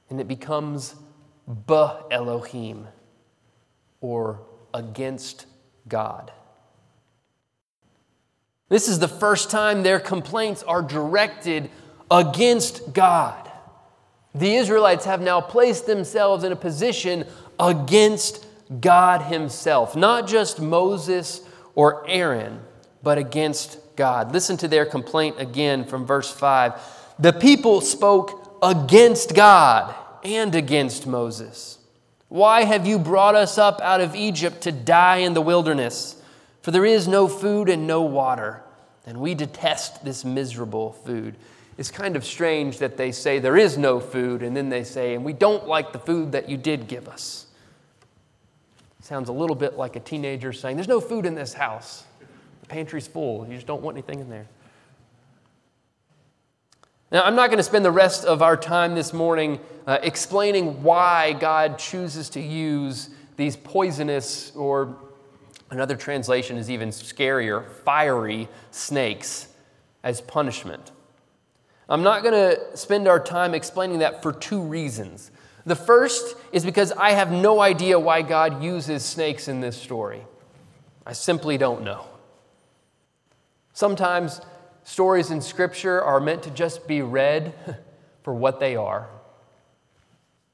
and 0.09 0.19
it 0.19 0.27
becomes 0.27 0.95
ba 1.47 2.03
Elohim, 2.11 2.87
or 4.01 4.41
against 4.73 5.45
God. 5.87 6.31
This 8.69 8.87
is 8.87 8.99
the 8.99 9.07
first 9.07 9.49
time 9.49 9.81
their 9.81 9.99
complaints 9.99 10.61
are 10.63 10.81
directed 10.81 11.69
against 12.11 12.93
God. 12.93 13.51
The 14.35 14.55
Israelites 14.55 15.05
have 15.05 15.21
now 15.21 15.41
placed 15.41 15.87
themselves 15.87 16.43
in 16.43 16.51
a 16.51 16.55
position 16.55 17.25
against 17.59 18.45
God 18.79 19.23
Himself, 19.23 19.95
not 19.95 20.27
just 20.27 20.61
Moses 20.61 21.41
or 21.73 22.07
Aaron, 22.07 22.59
but 23.01 23.17
against 23.17 23.79
God. 23.95 24.31
Listen 24.31 24.55
to 24.57 24.67
their 24.67 24.85
complaint 24.85 25.37
again 25.39 25.83
from 25.83 26.05
verse 26.05 26.31
5. 26.31 26.79
The 27.17 27.33
people 27.33 27.81
spoke 27.81 28.59
against 28.61 29.33
God 29.33 29.95
and 30.23 30.53
against 30.53 31.07
Moses. 31.07 31.78
Why 32.29 32.63
have 32.63 32.87
you 32.87 32.99
brought 32.99 33.35
us 33.35 33.57
up 33.57 33.81
out 33.81 34.01
of 34.01 34.15
Egypt 34.15 34.61
to 34.61 34.71
die 34.71 35.17
in 35.17 35.33
the 35.33 35.41
wilderness? 35.41 36.21
For 36.61 36.71
there 36.71 36.85
is 36.85 37.07
no 37.07 37.27
food 37.27 37.69
and 37.69 37.87
no 37.87 38.03
water, 38.03 38.61
and 39.05 39.19
we 39.19 39.33
detest 39.33 40.05
this 40.05 40.23
miserable 40.23 40.93
food. 40.93 41.35
It's 41.77 41.89
kind 41.89 42.15
of 42.15 42.23
strange 42.23 42.77
that 42.79 42.97
they 42.97 43.11
say 43.11 43.39
there 43.39 43.57
is 43.57 43.77
no 43.77 43.99
food, 43.99 44.43
and 44.43 44.55
then 44.55 44.69
they 44.69 44.83
say, 44.83 45.15
and 45.15 45.25
we 45.25 45.33
don't 45.33 45.67
like 45.67 45.91
the 45.91 45.99
food 45.99 46.33
that 46.33 46.49
you 46.49 46.57
did 46.57 46.87
give 46.87 47.07
us. 47.07 47.47
Sounds 49.01 49.29
a 49.29 49.33
little 49.33 49.55
bit 49.55 49.75
like 49.75 49.95
a 49.95 49.99
teenager 49.99 50.53
saying, 50.53 50.75
There's 50.75 50.87
no 50.87 51.01
food 51.01 51.25
in 51.25 51.33
this 51.33 51.53
house 51.53 52.03
The 52.61 52.67
pantry's 52.67 53.07
full. 53.07 53.47
You 53.47 53.55
just 53.55 53.65
don't 53.65 53.81
want 53.81 53.97
anything 53.97 54.19
in 54.19 54.29
there. 54.29 54.45
Now, 57.11 57.23
I'm 57.23 57.35
not 57.35 57.47
going 57.49 57.57
to 57.57 57.63
spend 57.63 57.83
the 57.83 57.91
rest 57.91 58.23
of 58.23 58.43
our 58.43 58.55
time 58.55 58.93
this 58.93 59.13
morning 59.13 59.59
uh, 59.87 59.97
explaining 60.03 60.83
why 60.83 61.33
God 61.33 61.79
chooses 61.79 62.29
to 62.31 62.39
use 62.39 63.09
these 63.35 63.55
poisonous, 63.55 64.55
or 64.55 64.95
another 65.71 65.95
translation 65.95 66.55
is 66.55 66.69
even 66.69 66.89
scarier, 66.89 67.67
fiery 67.83 68.47
snakes 68.69 69.47
as 70.03 70.21
punishment. 70.21 70.91
I'm 71.87 72.03
not 72.03 72.21
going 72.21 72.35
to 72.35 72.77
spend 72.77 73.07
our 73.07 73.19
time 73.19 73.55
explaining 73.55 73.99
that 73.99 74.21
for 74.21 74.31
two 74.31 74.61
reasons. 74.61 75.31
The 75.65 75.75
first 75.75 76.35
is 76.51 76.63
because 76.63 76.91
I 76.91 77.11
have 77.13 77.31
no 77.31 77.59
idea 77.59 77.99
why 77.99 78.21
God 78.21 78.63
uses 78.63 79.03
snakes 79.03 79.47
in 79.47 79.61
this 79.61 79.75
story. 79.75 80.21
I 81.07 81.13
simply 81.13 81.57
don't 81.57 81.83
know. 81.83 82.05
Sometimes 83.73 84.41
stories 84.89 85.29
in 85.29 85.39
Scripture 85.39 86.01
are 86.01 86.19
meant 86.19 86.43
to 86.43 86.49
just 86.49 86.87
be 86.87 87.01
read 87.03 87.53
for 88.23 88.33
what 88.33 88.59
they 88.59 88.75
are. 88.75 89.07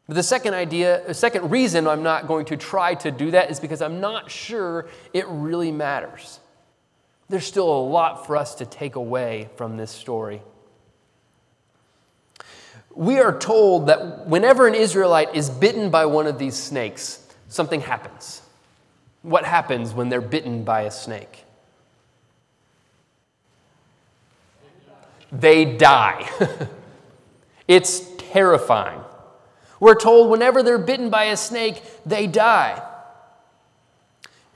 But 0.08 0.16
the 0.16 0.24
second 0.24 0.54
idea, 0.54 1.02
the 1.08 1.14
second 1.14 1.50
reason 1.50 1.88
I'm 1.88 2.04
not 2.04 2.28
going 2.28 2.46
to 2.48 2.58
try 2.58 2.96
to 2.96 3.12
do 3.12 3.32
that 3.32 3.50
is 3.50 3.60
because 3.60 3.82
I'm 3.82 4.02
not 4.02 4.30
sure 4.30 4.88
it 5.14 5.26
really 5.28 5.72
matters. 5.72 6.40
There's 7.30 7.46
still 7.46 7.68
a 7.68 7.82
lot 7.82 8.28
for 8.28 8.36
us 8.36 8.56
to 8.56 8.66
take 8.66 8.96
away 8.96 9.50
from 9.56 9.78
this 9.78 9.90
story. 9.90 10.42
We 12.94 13.20
are 13.20 13.38
told 13.38 13.88
that 13.88 14.28
whenever 14.28 14.68
an 14.68 14.76
Israelite 14.76 15.34
is 15.34 15.50
bitten 15.50 15.90
by 15.90 16.06
one 16.06 16.28
of 16.28 16.38
these 16.38 16.56
snakes, 16.56 17.26
something 17.48 17.82
happens. 17.82 18.42
What 19.22 19.46
happens 19.46 19.94
when 19.94 20.10
they're 20.10 20.22
bitten 20.22 20.64
by 20.64 20.82
a 20.82 20.92
snake? 20.92 21.45
They 25.32 25.66
die. 25.66 26.30
it's 27.68 28.02
terrifying. 28.18 29.02
We're 29.80 29.96
told 29.96 30.30
whenever 30.30 30.64
they're 30.64 30.78
bitten 30.78 31.10
by 31.10 31.26
a 31.26 31.38
snake, 31.38 31.82
they 32.06 32.28
die. 32.28 32.82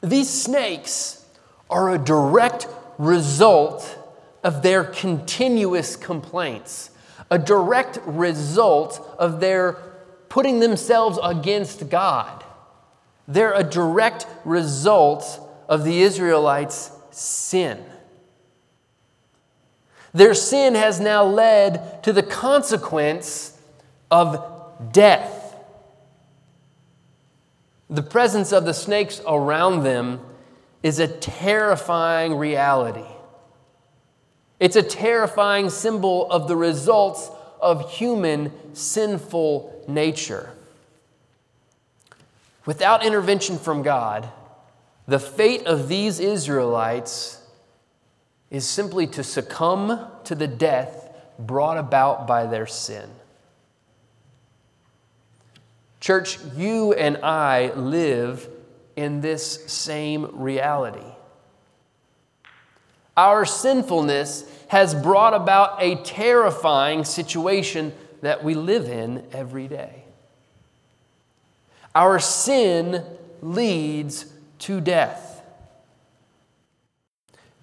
These 0.01 0.29
snakes 0.29 1.25
are 1.69 1.93
a 1.93 1.97
direct 1.97 2.67
result 2.97 3.97
of 4.43 4.61
their 4.61 4.83
continuous 4.83 5.95
complaints, 5.95 6.91
a 7.29 7.37
direct 7.37 7.99
result 8.05 9.15
of 9.19 9.39
their 9.39 9.73
putting 10.29 10.59
themselves 10.59 11.19
against 11.21 11.89
God. 11.89 12.43
They're 13.27 13.53
a 13.53 13.63
direct 13.63 14.25
result 14.45 15.39
of 15.67 15.83
the 15.83 16.01
Israelites' 16.01 16.91
sin. 17.11 17.83
Their 20.13 20.33
sin 20.33 20.75
has 20.75 20.99
now 20.99 21.23
led 21.25 22.03
to 22.03 22.13
the 22.13 22.23
consequence 22.23 23.57
of 24.09 24.43
death. 24.91 25.55
The 27.89 28.03
presence 28.03 28.51
of 28.51 28.65
the 28.65 28.73
snakes 28.73 29.21
around 29.27 29.83
them 29.83 30.21
is 30.83 30.99
a 30.99 31.07
terrifying 31.07 32.35
reality. 32.35 33.05
It's 34.59 34.75
a 34.75 34.83
terrifying 34.83 35.69
symbol 35.69 36.29
of 36.31 36.47
the 36.47 36.55
results 36.55 37.29
of 37.61 37.91
human 37.91 38.51
sinful 38.75 39.85
nature. 39.87 40.51
Without 42.65 43.05
intervention 43.05 43.57
from 43.57 43.81
God, 43.81 44.29
the 45.07 45.19
fate 45.19 45.65
of 45.65 45.87
these 45.87 46.19
Israelites 46.19 47.38
is 48.51 48.67
simply 48.67 49.07
to 49.07 49.23
succumb 49.23 50.07
to 50.23 50.35
the 50.35 50.47
death 50.47 51.11
brought 51.37 51.77
about 51.77 52.27
by 52.27 52.45
their 52.45 52.65
sin. 52.67 53.09
Church, 55.99 56.39
you 56.55 56.93
and 56.93 57.17
I 57.17 57.73
live 57.73 58.47
in 58.95 59.21
this 59.21 59.65
same 59.71 60.41
reality. 60.41 61.05
Our 63.15 63.45
sinfulness 63.45 64.49
has 64.69 64.95
brought 64.95 65.33
about 65.33 65.81
a 65.81 65.95
terrifying 66.03 67.03
situation 67.03 67.93
that 68.21 68.43
we 68.43 68.53
live 68.53 68.87
in 68.87 69.25
every 69.33 69.67
day. 69.67 70.03
Our 71.93 72.19
sin 72.19 73.03
leads 73.41 74.25
to 74.59 74.79
death. 74.79 75.38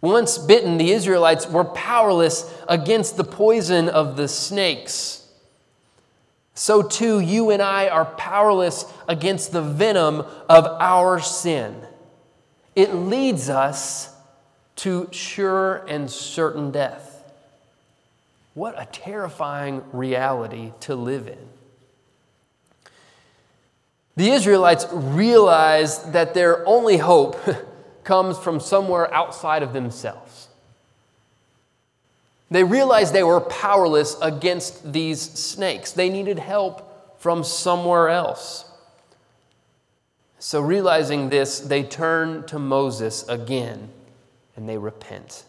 Once 0.06 0.38
bitten, 0.38 0.78
the 0.78 0.92
Israelites 0.92 1.48
were 1.48 1.64
powerless 1.64 2.48
against 2.68 3.16
the 3.16 3.24
poison 3.24 3.88
of 3.88 4.16
the 4.16 4.28
snakes. 4.28 5.28
So 6.54 6.80
too, 6.80 7.18
you 7.18 7.50
and 7.50 7.60
I 7.60 7.88
are 7.88 8.04
powerless 8.04 8.84
against 9.08 9.50
the 9.50 9.62
venom 9.62 10.20
of 10.48 10.64
our 10.80 11.18
sin. 11.18 11.74
It 12.76 12.94
leads 12.94 13.50
us 13.50 14.14
to 14.76 15.08
sure 15.10 15.84
and 15.88 16.08
certain 16.08 16.70
death. 16.70 17.24
What 18.54 18.80
a 18.80 18.86
terrifying 18.86 19.82
reality 19.92 20.72
to 20.82 20.94
live 20.94 21.26
in. 21.26 21.48
The 24.14 24.30
Israelites 24.30 24.86
realized 24.92 26.12
that 26.12 26.32
their 26.32 26.64
only 26.64 26.98
hope 26.98 27.36
comes 28.06 28.38
from 28.38 28.60
somewhere 28.60 29.12
outside 29.12 29.62
of 29.62 29.74
themselves. 29.74 30.48
They 32.50 32.64
realized 32.64 33.12
they 33.12 33.24
were 33.24 33.40
powerless 33.40 34.16
against 34.22 34.92
these 34.92 35.20
snakes. 35.20 35.90
They 35.90 36.08
needed 36.08 36.38
help 36.38 37.20
from 37.20 37.42
somewhere 37.42 38.08
else. 38.08 38.64
So, 40.38 40.60
realizing 40.60 41.28
this, 41.28 41.58
they 41.58 41.82
turn 41.82 42.46
to 42.46 42.58
Moses 42.58 43.28
again 43.28 43.88
and 44.54 44.68
they 44.68 44.78
repent. 44.78 45.44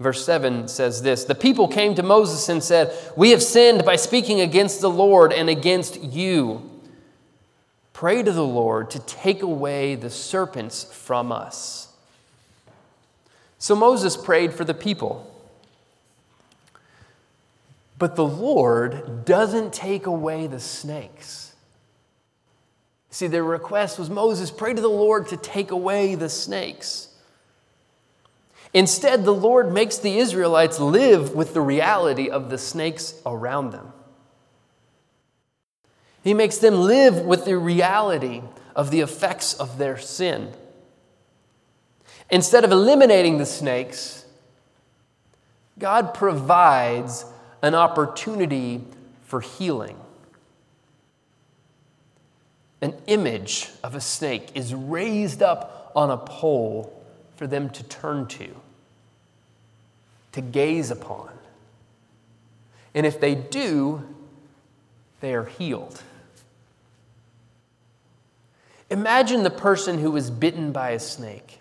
Verse 0.00 0.24
7 0.24 0.68
says 0.68 1.02
this 1.02 1.24
The 1.24 1.34
people 1.34 1.68
came 1.68 1.94
to 1.96 2.02
Moses 2.02 2.48
and 2.48 2.62
said, 2.62 2.96
We 3.16 3.30
have 3.30 3.42
sinned 3.42 3.84
by 3.84 3.96
speaking 3.96 4.40
against 4.40 4.80
the 4.80 4.90
Lord 4.90 5.32
and 5.32 5.50
against 5.50 6.02
you. 6.02 6.73
Pray 7.94 8.22
to 8.22 8.32
the 8.32 8.44
Lord 8.44 8.90
to 8.90 8.98
take 8.98 9.40
away 9.40 9.94
the 9.94 10.10
serpents 10.10 10.84
from 10.84 11.32
us. 11.32 11.88
So 13.58 13.74
Moses 13.74 14.14
prayed 14.14 14.52
for 14.52 14.64
the 14.64 14.74
people. 14.74 15.30
But 17.98 18.16
the 18.16 18.26
Lord 18.26 19.24
doesn't 19.24 19.72
take 19.72 20.04
away 20.04 20.46
the 20.46 20.60
snakes. 20.60 21.54
See, 23.08 23.26
their 23.26 23.44
request 23.44 23.98
was 23.98 24.10
Moses, 24.10 24.50
pray 24.50 24.74
to 24.74 24.82
the 24.82 24.88
Lord 24.88 25.28
to 25.28 25.38
take 25.38 25.70
away 25.70 26.14
the 26.14 26.28
snakes. 26.28 27.08
Instead, 28.74 29.24
the 29.24 29.32
Lord 29.32 29.72
makes 29.72 29.96
the 29.96 30.18
Israelites 30.18 30.78
live 30.78 31.32
with 31.32 31.54
the 31.54 31.62
reality 31.62 32.28
of 32.28 32.50
the 32.50 32.58
snakes 32.58 33.14
around 33.24 33.70
them. 33.70 33.93
He 36.24 36.32
makes 36.32 36.56
them 36.56 36.80
live 36.80 37.20
with 37.20 37.44
the 37.44 37.58
reality 37.58 38.42
of 38.74 38.90
the 38.90 39.02
effects 39.02 39.52
of 39.52 39.76
their 39.76 39.98
sin. 39.98 40.52
Instead 42.30 42.64
of 42.64 42.72
eliminating 42.72 43.36
the 43.36 43.44
snakes, 43.44 44.24
God 45.78 46.14
provides 46.14 47.26
an 47.60 47.74
opportunity 47.74 48.82
for 49.26 49.42
healing. 49.42 49.98
An 52.80 52.94
image 53.06 53.68
of 53.82 53.94
a 53.94 54.00
snake 54.00 54.48
is 54.54 54.74
raised 54.74 55.42
up 55.42 55.92
on 55.94 56.10
a 56.10 56.16
pole 56.16 57.04
for 57.36 57.46
them 57.46 57.68
to 57.68 57.82
turn 57.84 58.26
to, 58.28 58.48
to 60.32 60.40
gaze 60.40 60.90
upon. 60.90 61.28
And 62.94 63.04
if 63.04 63.20
they 63.20 63.34
do, 63.34 64.02
they 65.20 65.34
are 65.34 65.44
healed. 65.44 66.02
Imagine 68.94 69.42
the 69.42 69.50
person 69.50 69.98
who 69.98 70.12
was 70.12 70.30
bitten 70.30 70.70
by 70.70 70.90
a 70.90 71.00
snake, 71.00 71.58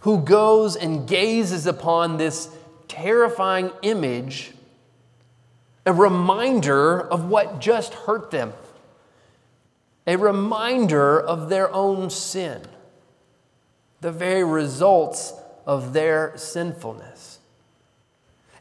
who 0.00 0.18
goes 0.18 0.74
and 0.74 1.06
gazes 1.06 1.66
upon 1.66 2.16
this 2.16 2.48
terrifying 2.88 3.70
image, 3.82 4.52
a 5.84 5.92
reminder 5.92 7.02
of 7.02 7.28
what 7.28 7.60
just 7.60 7.92
hurt 7.92 8.30
them, 8.30 8.54
a 10.06 10.16
reminder 10.16 11.20
of 11.20 11.50
their 11.50 11.70
own 11.74 12.08
sin, 12.08 12.62
the 14.00 14.10
very 14.10 14.42
results 14.42 15.34
of 15.66 15.92
their 15.92 16.32
sinfulness. 16.38 17.40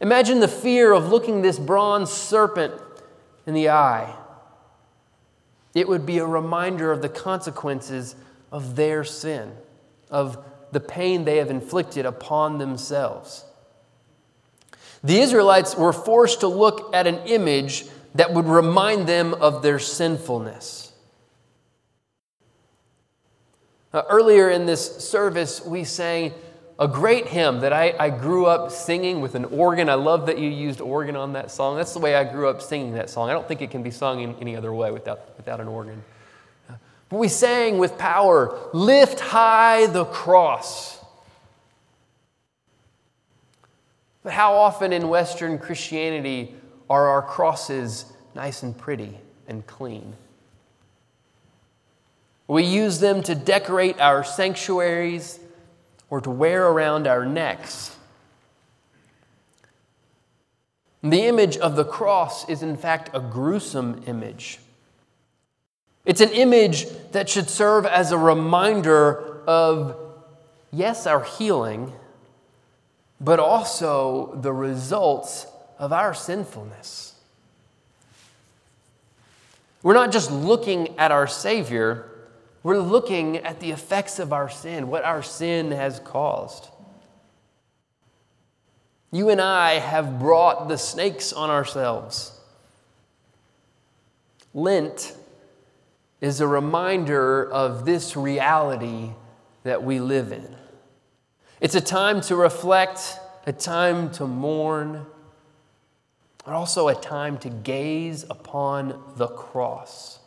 Imagine 0.02 0.42
the 0.42 0.50
fear 0.50 0.92
of 0.92 1.08
looking 1.08 1.42
this 1.42 1.58
bronze 1.58 2.12
serpent 2.12 2.74
in 3.48 3.54
the 3.54 3.70
eye. 3.70 4.14
It 5.76 5.90
would 5.90 6.06
be 6.06 6.18
a 6.18 6.26
reminder 6.26 6.92
of 6.92 7.04
the 7.04 7.10
consequences 7.10 8.16
of 8.52 8.78
their 8.78 9.04
sin, 9.04 9.52
of 10.10 10.44
the 10.72 10.80
pain 10.80 11.26
they 11.26 11.38
have 11.38 11.52
inflicted 11.52 12.06
upon 12.06 12.58
themselves. 12.58 13.44
The 15.04 15.20
Israelites 15.20 15.76
were 15.76 15.94
forced 15.94 16.40
to 16.40 16.48
look 16.48 16.96
at 16.96 17.06
an 17.06 17.20
image 17.28 17.86
that 18.16 18.34
would 18.34 18.46
remind 18.46 19.06
them 19.06 19.34
of 19.36 19.62
their 19.62 19.78
sinfulness. 19.78 20.94
Uh, 23.94 24.04
earlier 24.10 24.50
in 24.50 24.66
this 24.66 24.98
service, 25.08 25.64
we 25.66 25.84
sang 25.84 26.34
a 26.78 26.88
great 26.88 27.28
hymn 27.28 27.62
that 27.62 27.72
I, 27.72 27.96
I 27.98 28.10
grew 28.10 28.48
up 28.48 28.70
singing 28.70 29.22
with 29.22 29.36
an 29.36 29.46
organ. 29.46 29.90
I 29.90 29.94
love 29.94 30.26
that 30.26 30.38
you 30.38 30.50
used 30.50 30.82
organ 30.82 31.16
on 31.16 31.34
that 31.34 31.50
song. 31.50 31.78
That's 31.78 31.94
the 31.94 32.00
way 32.00 32.16
I 32.16 32.26
grew 32.26 32.50
up 32.50 32.62
singing 32.62 32.94
that 32.96 33.10
song. 33.10 33.30
I 33.30 33.34
don't 33.34 33.48
think 33.48 33.62
it 33.62 33.72
can 33.72 33.82
be 33.82 33.92
sung 33.92 34.20
in 34.20 34.36
any 34.42 34.58
other 34.58 34.74
way 34.74 34.92
without, 34.92 35.38
without 35.38 35.62
an 35.62 35.68
organ. 35.68 36.04
But 37.08 37.18
we 37.18 37.28
sang 37.28 37.78
with 37.78 37.98
power, 37.98 38.58
Lift 38.74 39.20
high 39.20 39.86
the 39.88 40.06
cross. 40.06 41.00
But 44.24 44.34
how 44.34 44.56
often 44.56 44.92
in 44.92 45.08
Western 45.08 45.60
Christianity 45.60 46.56
are 46.90 47.08
our 47.08 47.22
crosses 47.22 48.12
nice 48.34 48.64
and 48.64 48.78
pretty 48.78 49.18
and 49.48 49.66
clean? 49.68 50.16
We 52.48 52.64
use 52.64 53.00
them 53.00 53.24
to 53.24 53.36
decorate 53.36 54.00
our 54.02 54.24
sanctuaries 54.24 55.40
or 56.16 56.22
to 56.22 56.30
wear 56.30 56.68
around 56.68 57.08
our 57.08 57.26
necks. 57.26 57.94
The 61.04 61.24
image 61.24 61.58
of 61.58 61.76
the 61.76 61.84
cross 61.84 62.48
is, 62.48 62.64
in 62.64 62.78
fact, 62.78 63.10
a 63.14 63.20
gruesome 63.20 64.02
image. 64.08 64.60
It's 66.06 66.22
an 66.22 66.30
image 66.30 66.88
that 67.12 67.28
should 67.28 67.50
serve 67.50 67.86
as 67.86 68.14
a 68.14 68.18
reminder 68.18 69.44
of, 69.46 69.98
yes, 70.72 71.06
our 71.06 71.22
healing 71.22 71.92
but 73.20 73.38
also 73.38 74.40
the 74.42 74.54
results 74.54 75.48
of 75.78 75.92
our 75.92 76.14
sinfulness. 76.14 77.14
We're 79.84 79.94
not 79.94 80.14
just 80.14 80.32
looking 80.32 80.98
at 80.98 81.12
our 81.12 81.28
Savior, 81.28 82.10
we're 82.66 82.80
looking 82.80 83.38
at 83.38 83.60
the 83.60 83.70
effects 83.70 84.18
of 84.18 84.34
our 84.34 84.50
sin, 84.50 84.88
what 84.88 85.04
our 85.04 85.22
sin 85.22 85.70
has 85.70 86.00
caused. 86.00 86.68
You 89.12 89.30
and 89.30 89.40
I 89.40 89.74
have 89.74 90.18
brought 90.18 90.68
the 90.68 90.80
snakes 90.80 91.32
on 91.32 91.52
ourselves. 91.52 92.40
Lent 94.56 95.16
is 96.22 96.42
a 96.42 96.48
reminder 96.48 97.48
of 97.52 97.86
this 97.86 98.18
reality 98.18 99.12
that 99.62 99.84
we 99.84 100.00
live 100.00 100.32
in. 100.32 100.56
It's 101.62 101.76
a 101.76 101.82
time 101.82 102.20
to 102.22 102.36
reflect, 102.36 103.20
a 103.46 103.54
time 103.54 104.10
to 104.14 104.26
mourn, 104.26 105.06
but 106.44 106.56
also 106.56 106.88
a 106.88 106.96
time 106.96 107.38
to 107.38 107.50
gaze 107.50 108.26
upon 108.28 109.04
the 109.18 109.28
cross. 109.28 110.18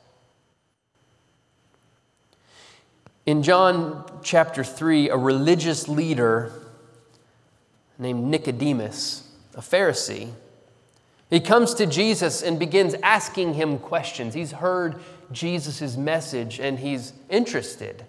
In 3.29 3.43
John 3.43 4.11
chapter 4.23 4.64
3, 4.64 5.11
a 5.11 5.17
religious 5.19 5.87
leader 5.87 6.51
named 7.99 8.25
Nicodemus, 8.25 9.31
a 9.55 9.61
Pharisee, 9.61 10.31
he 11.29 11.38
comes 11.38 11.75
to 11.75 11.85
Jesus 11.85 12.41
and 12.41 12.59
begins 12.59 12.95
asking 13.03 13.53
him 13.53 13.81
questions. 13.81 14.33
He's 14.33 14.53
heard 14.53 15.03
Jesus' 15.31 15.95
message 15.95 16.59
and 16.59 16.79
he's 16.79 17.12
interested, 17.29 18.07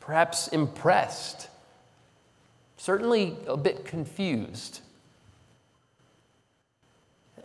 perhaps 0.00 0.48
impressed 0.48 1.50
certainly 2.78 3.36
a 3.46 3.58
bit 3.58 3.84
confused. 3.84 4.80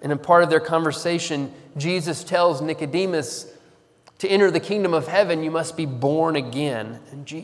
And 0.01 0.13
in 0.13 0.17
part 0.17 0.43
of 0.43 0.49
their 0.49 0.61
conversation, 0.61 1.53
Jesus 1.75 2.23
tells 2.23 2.61
Nicodemus, 2.61 3.52
to 4.19 4.27
enter 4.27 4.49
the 4.49 4.59
kingdom 4.59 4.93
of 4.93 5.07
heaven, 5.07 5.43
you 5.43 5.51
must 5.51 5.75
be 5.75 5.85
born 5.85 6.35
again. 6.35 6.99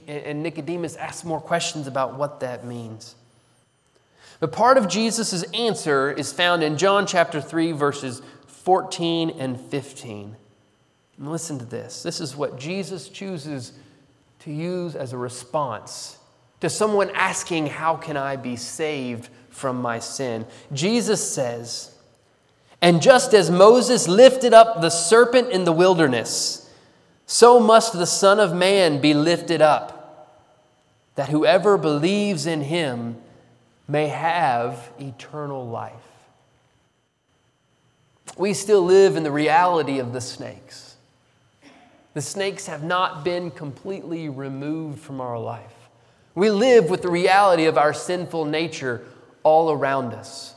And, 0.07 0.43
Nicodemus 0.43 0.95
asks 0.95 1.25
more 1.25 1.41
questions 1.41 1.87
about 1.87 2.17
what 2.17 2.39
that 2.39 2.65
means. 2.65 3.15
But 4.39 4.51
part 4.51 4.77
of 4.77 4.87
Jesus' 4.87 5.43
answer 5.51 6.11
is 6.11 6.31
found 6.31 6.63
in 6.63 6.77
John 6.77 7.05
chapter 7.05 7.41
3, 7.41 7.73
verses 7.73 8.21
14 8.47 9.31
and 9.31 9.59
15. 9.59 10.35
And 11.17 11.31
listen 11.31 11.59
to 11.59 11.65
this. 11.65 12.03
This 12.03 12.21
is 12.21 12.35
what 12.35 12.57
Jesus 12.57 13.09
chooses 13.09 13.73
to 14.39 14.51
use 14.51 14.95
as 14.95 15.11
a 15.11 15.17
response 15.17 16.17
to 16.61 16.69
someone 16.69 17.09
asking, 17.13 17.67
How 17.67 17.95
can 17.95 18.15
I 18.15 18.37
be 18.37 18.55
saved 18.55 19.29
from 19.49 19.81
my 19.81 19.99
sin? 19.99 20.45
Jesus 20.71 21.33
says, 21.33 21.93
And 22.81 23.01
just 23.01 23.33
as 23.33 23.51
Moses 23.51 24.07
lifted 24.07 24.53
up 24.53 24.81
the 24.81 24.89
serpent 24.89 25.49
in 25.49 25.65
the 25.65 25.73
wilderness, 25.73 26.69
so 27.25 27.59
must 27.59 27.93
the 27.93 28.05
Son 28.05 28.39
of 28.39 28.53
Man 28.53 29.01
be 29.01 29.13
lifted 29.13 29.61
up, 29.61 30.45
that 31.15 31.29
whoever 31.29 31.77
believes 31.77 32.45
in 32.45 32.61
him 32.61 33.17
may 33.87 34.07
have 34.07 34.91
eternal 34.99 35.67
life. 35.67 35.93
We 38.37 38.53
still 38.53 38.83
live 38.83 39.17
in 39.17 39.23
the 39.23 39.31
reality 39.31 39.99
of 39.99 40.13
the 40.13 40.21
snakes. 40.21 40.95
The 42.13 42.21
snakes 42.21 42.67
have 42.67 42.83
not 42.83 43.25
been 43.25 43.51
completely 43.51 44.29
removed 44.29 44.99
from 44.99 45.19
our 45.19 45.37
life. 45.37 45.75
We 46.35 46.49
live 46.49 46.89
with 46.89 47.01
the 47.01 47.09
reality 47.09 47.65
of 47.65 47.77
our 47.77 47.93
sinful 47.93 48.45
nature 48.45 49.05
all 49.43 49.71
around 49.71 50.13
us, 50.13 50.55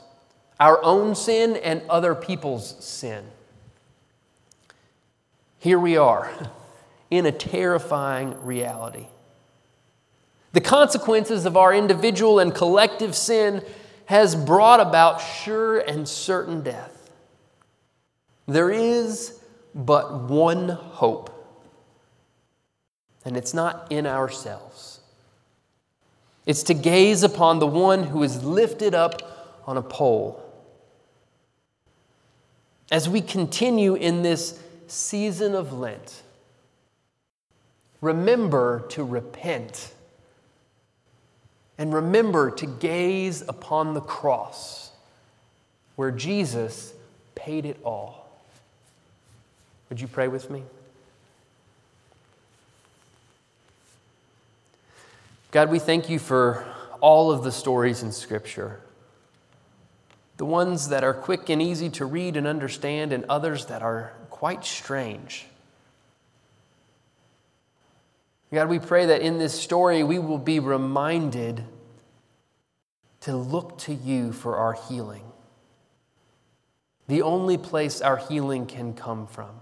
our 0.59 0.83
own 0.83 1.15
sin 1.15 1.55
and 1.57 1.81
other 1.89 2.15
people's 2.15 2.83
sin. 2.83 3.25
Here 5.59 5.79
we 5.79 5.97
are 5.97 6.31
in 7.11 7.25
a 7.25 7.31
terrifying 7.31 8.43
reality. 8.43 9.07
The 10.53 10.61
consequences 10.61 11.45
of 11.45 11.57
our 11.57 11.73
individual 11.73 12.39
and 12.39 12.53
collective 12.53 13.15
sin 13.15 13.63
has 14.05 14.35
brought 14.35 14.79
about 14.79 15.19
sure 15.19 15.79
and 15.79 16.07
certain 16.07 16.61
death. 16.61 17.09
There 18.47 18.69
is 18.69 19.39
but 19.73 20.23
one 20.23 20.69
hope, 20.69 21.31
and 23.25 23.35
it's 23.37 23.53
not 23.53 23.87
in 23.89 24.05
ourselves. 24.05 24.99
It's 26.45 26.63
to 26.63 26.73
gaze 26.73 27.23
upon 27.23 27.59
the 27.59 27.67
one 27.67 28.03
who 28.03 28.21
is 28.21 28.43
lifted 28.43 28.93
up 28.93 29.61
on 29.65 29.77
a 29.77 29.81
pole. 29.81 30.42
As 32.93 33.09
we 33.09 33.21
continue 33.21 33.95
in 33.95 34.21
this 34.21 34.59
season 34.85 35.55
of 35.55 35.73
Lent, 35.73 36.21
remember 38.01 38.85
to 38.89 39.03
repent 39.03 39.91
and 41.79 41.91
remember 41.91 42.51
to 42.51 42.67
gaze 42.67 43.41
upon 43.47 43.95
the 43.95 43.99
cross 43.99 44.91
where 45.95 46.11
Jesus 46.11 46.93
paid 47.33 47.65
it 47.65 47.79
all. 47.83 48.29
Would 49.89 49.99
you 49.99 50.07
pray 50.07 50.27
with 50.27 50.51
me? 50.51 50.61
God, 55.49 55.71
we 55.71 55.79
thank 55.79 56.11
you 56.11 56.19
for 56.19 56.63
all 57.01 57.31
of 57.31 57.43
the 57.43 57.51
stories 57.51 58.03
in 58.03 58.11
Scripture. 58.11 58.82
The 60.43 60.47
ones 60.47 60.89
that 60.89 61.05
are 61.05 61.13
quick 61.13 61.47
and 61.47 61.61
easy 61.61 61.89
to 61.91 62.05
read 62.05 62.35
and 62.35 62.45
understand, 62.45 63.13
and 63.13 63.23
others 63.29 63.67
that 63.67 63.81
are 63.81 64.11
quite 64.29 64.65
strange. 64.65 65.45
God, 68.51 68.67
we 68.67 68.77
pray 68.77 69.05
that 69.05 69.21
in 69.21 69.37
this 69.37 69.57
story 69.57 70.03
we 70.03 70.19
will 70.19 70.37
be 70.37 70.59
reminded 70.59 71.63
to 73.21 73.37
look 73.37 73.77
to 73.77 73.93
you 73.93 74.33
for 74.33 74.57
our 74.57 74.73
healing, 74.73 75.23
the 77.07 77.21
only 77.21 77.57
place 77.57 78.01
our 78.01 78.17
healing 78.17 78.65
can 78.65 78.93
come 78.93 79.27
from. 79.27 79.61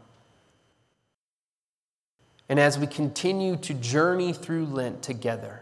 And 2.50 2.60
as 2.60 2.80
we 2.80 2.88
continue 2.88 3.56
to 3.58 3.76
journey 3.76 4.34
through 4.34 4.66
Lent 4.66 5.04
together, 5.04 5.62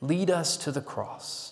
lead 0.00 0.30
us 0.30 0.56
to 0.56 0.72
the 0.72 0.80
cross. 0.80 1.51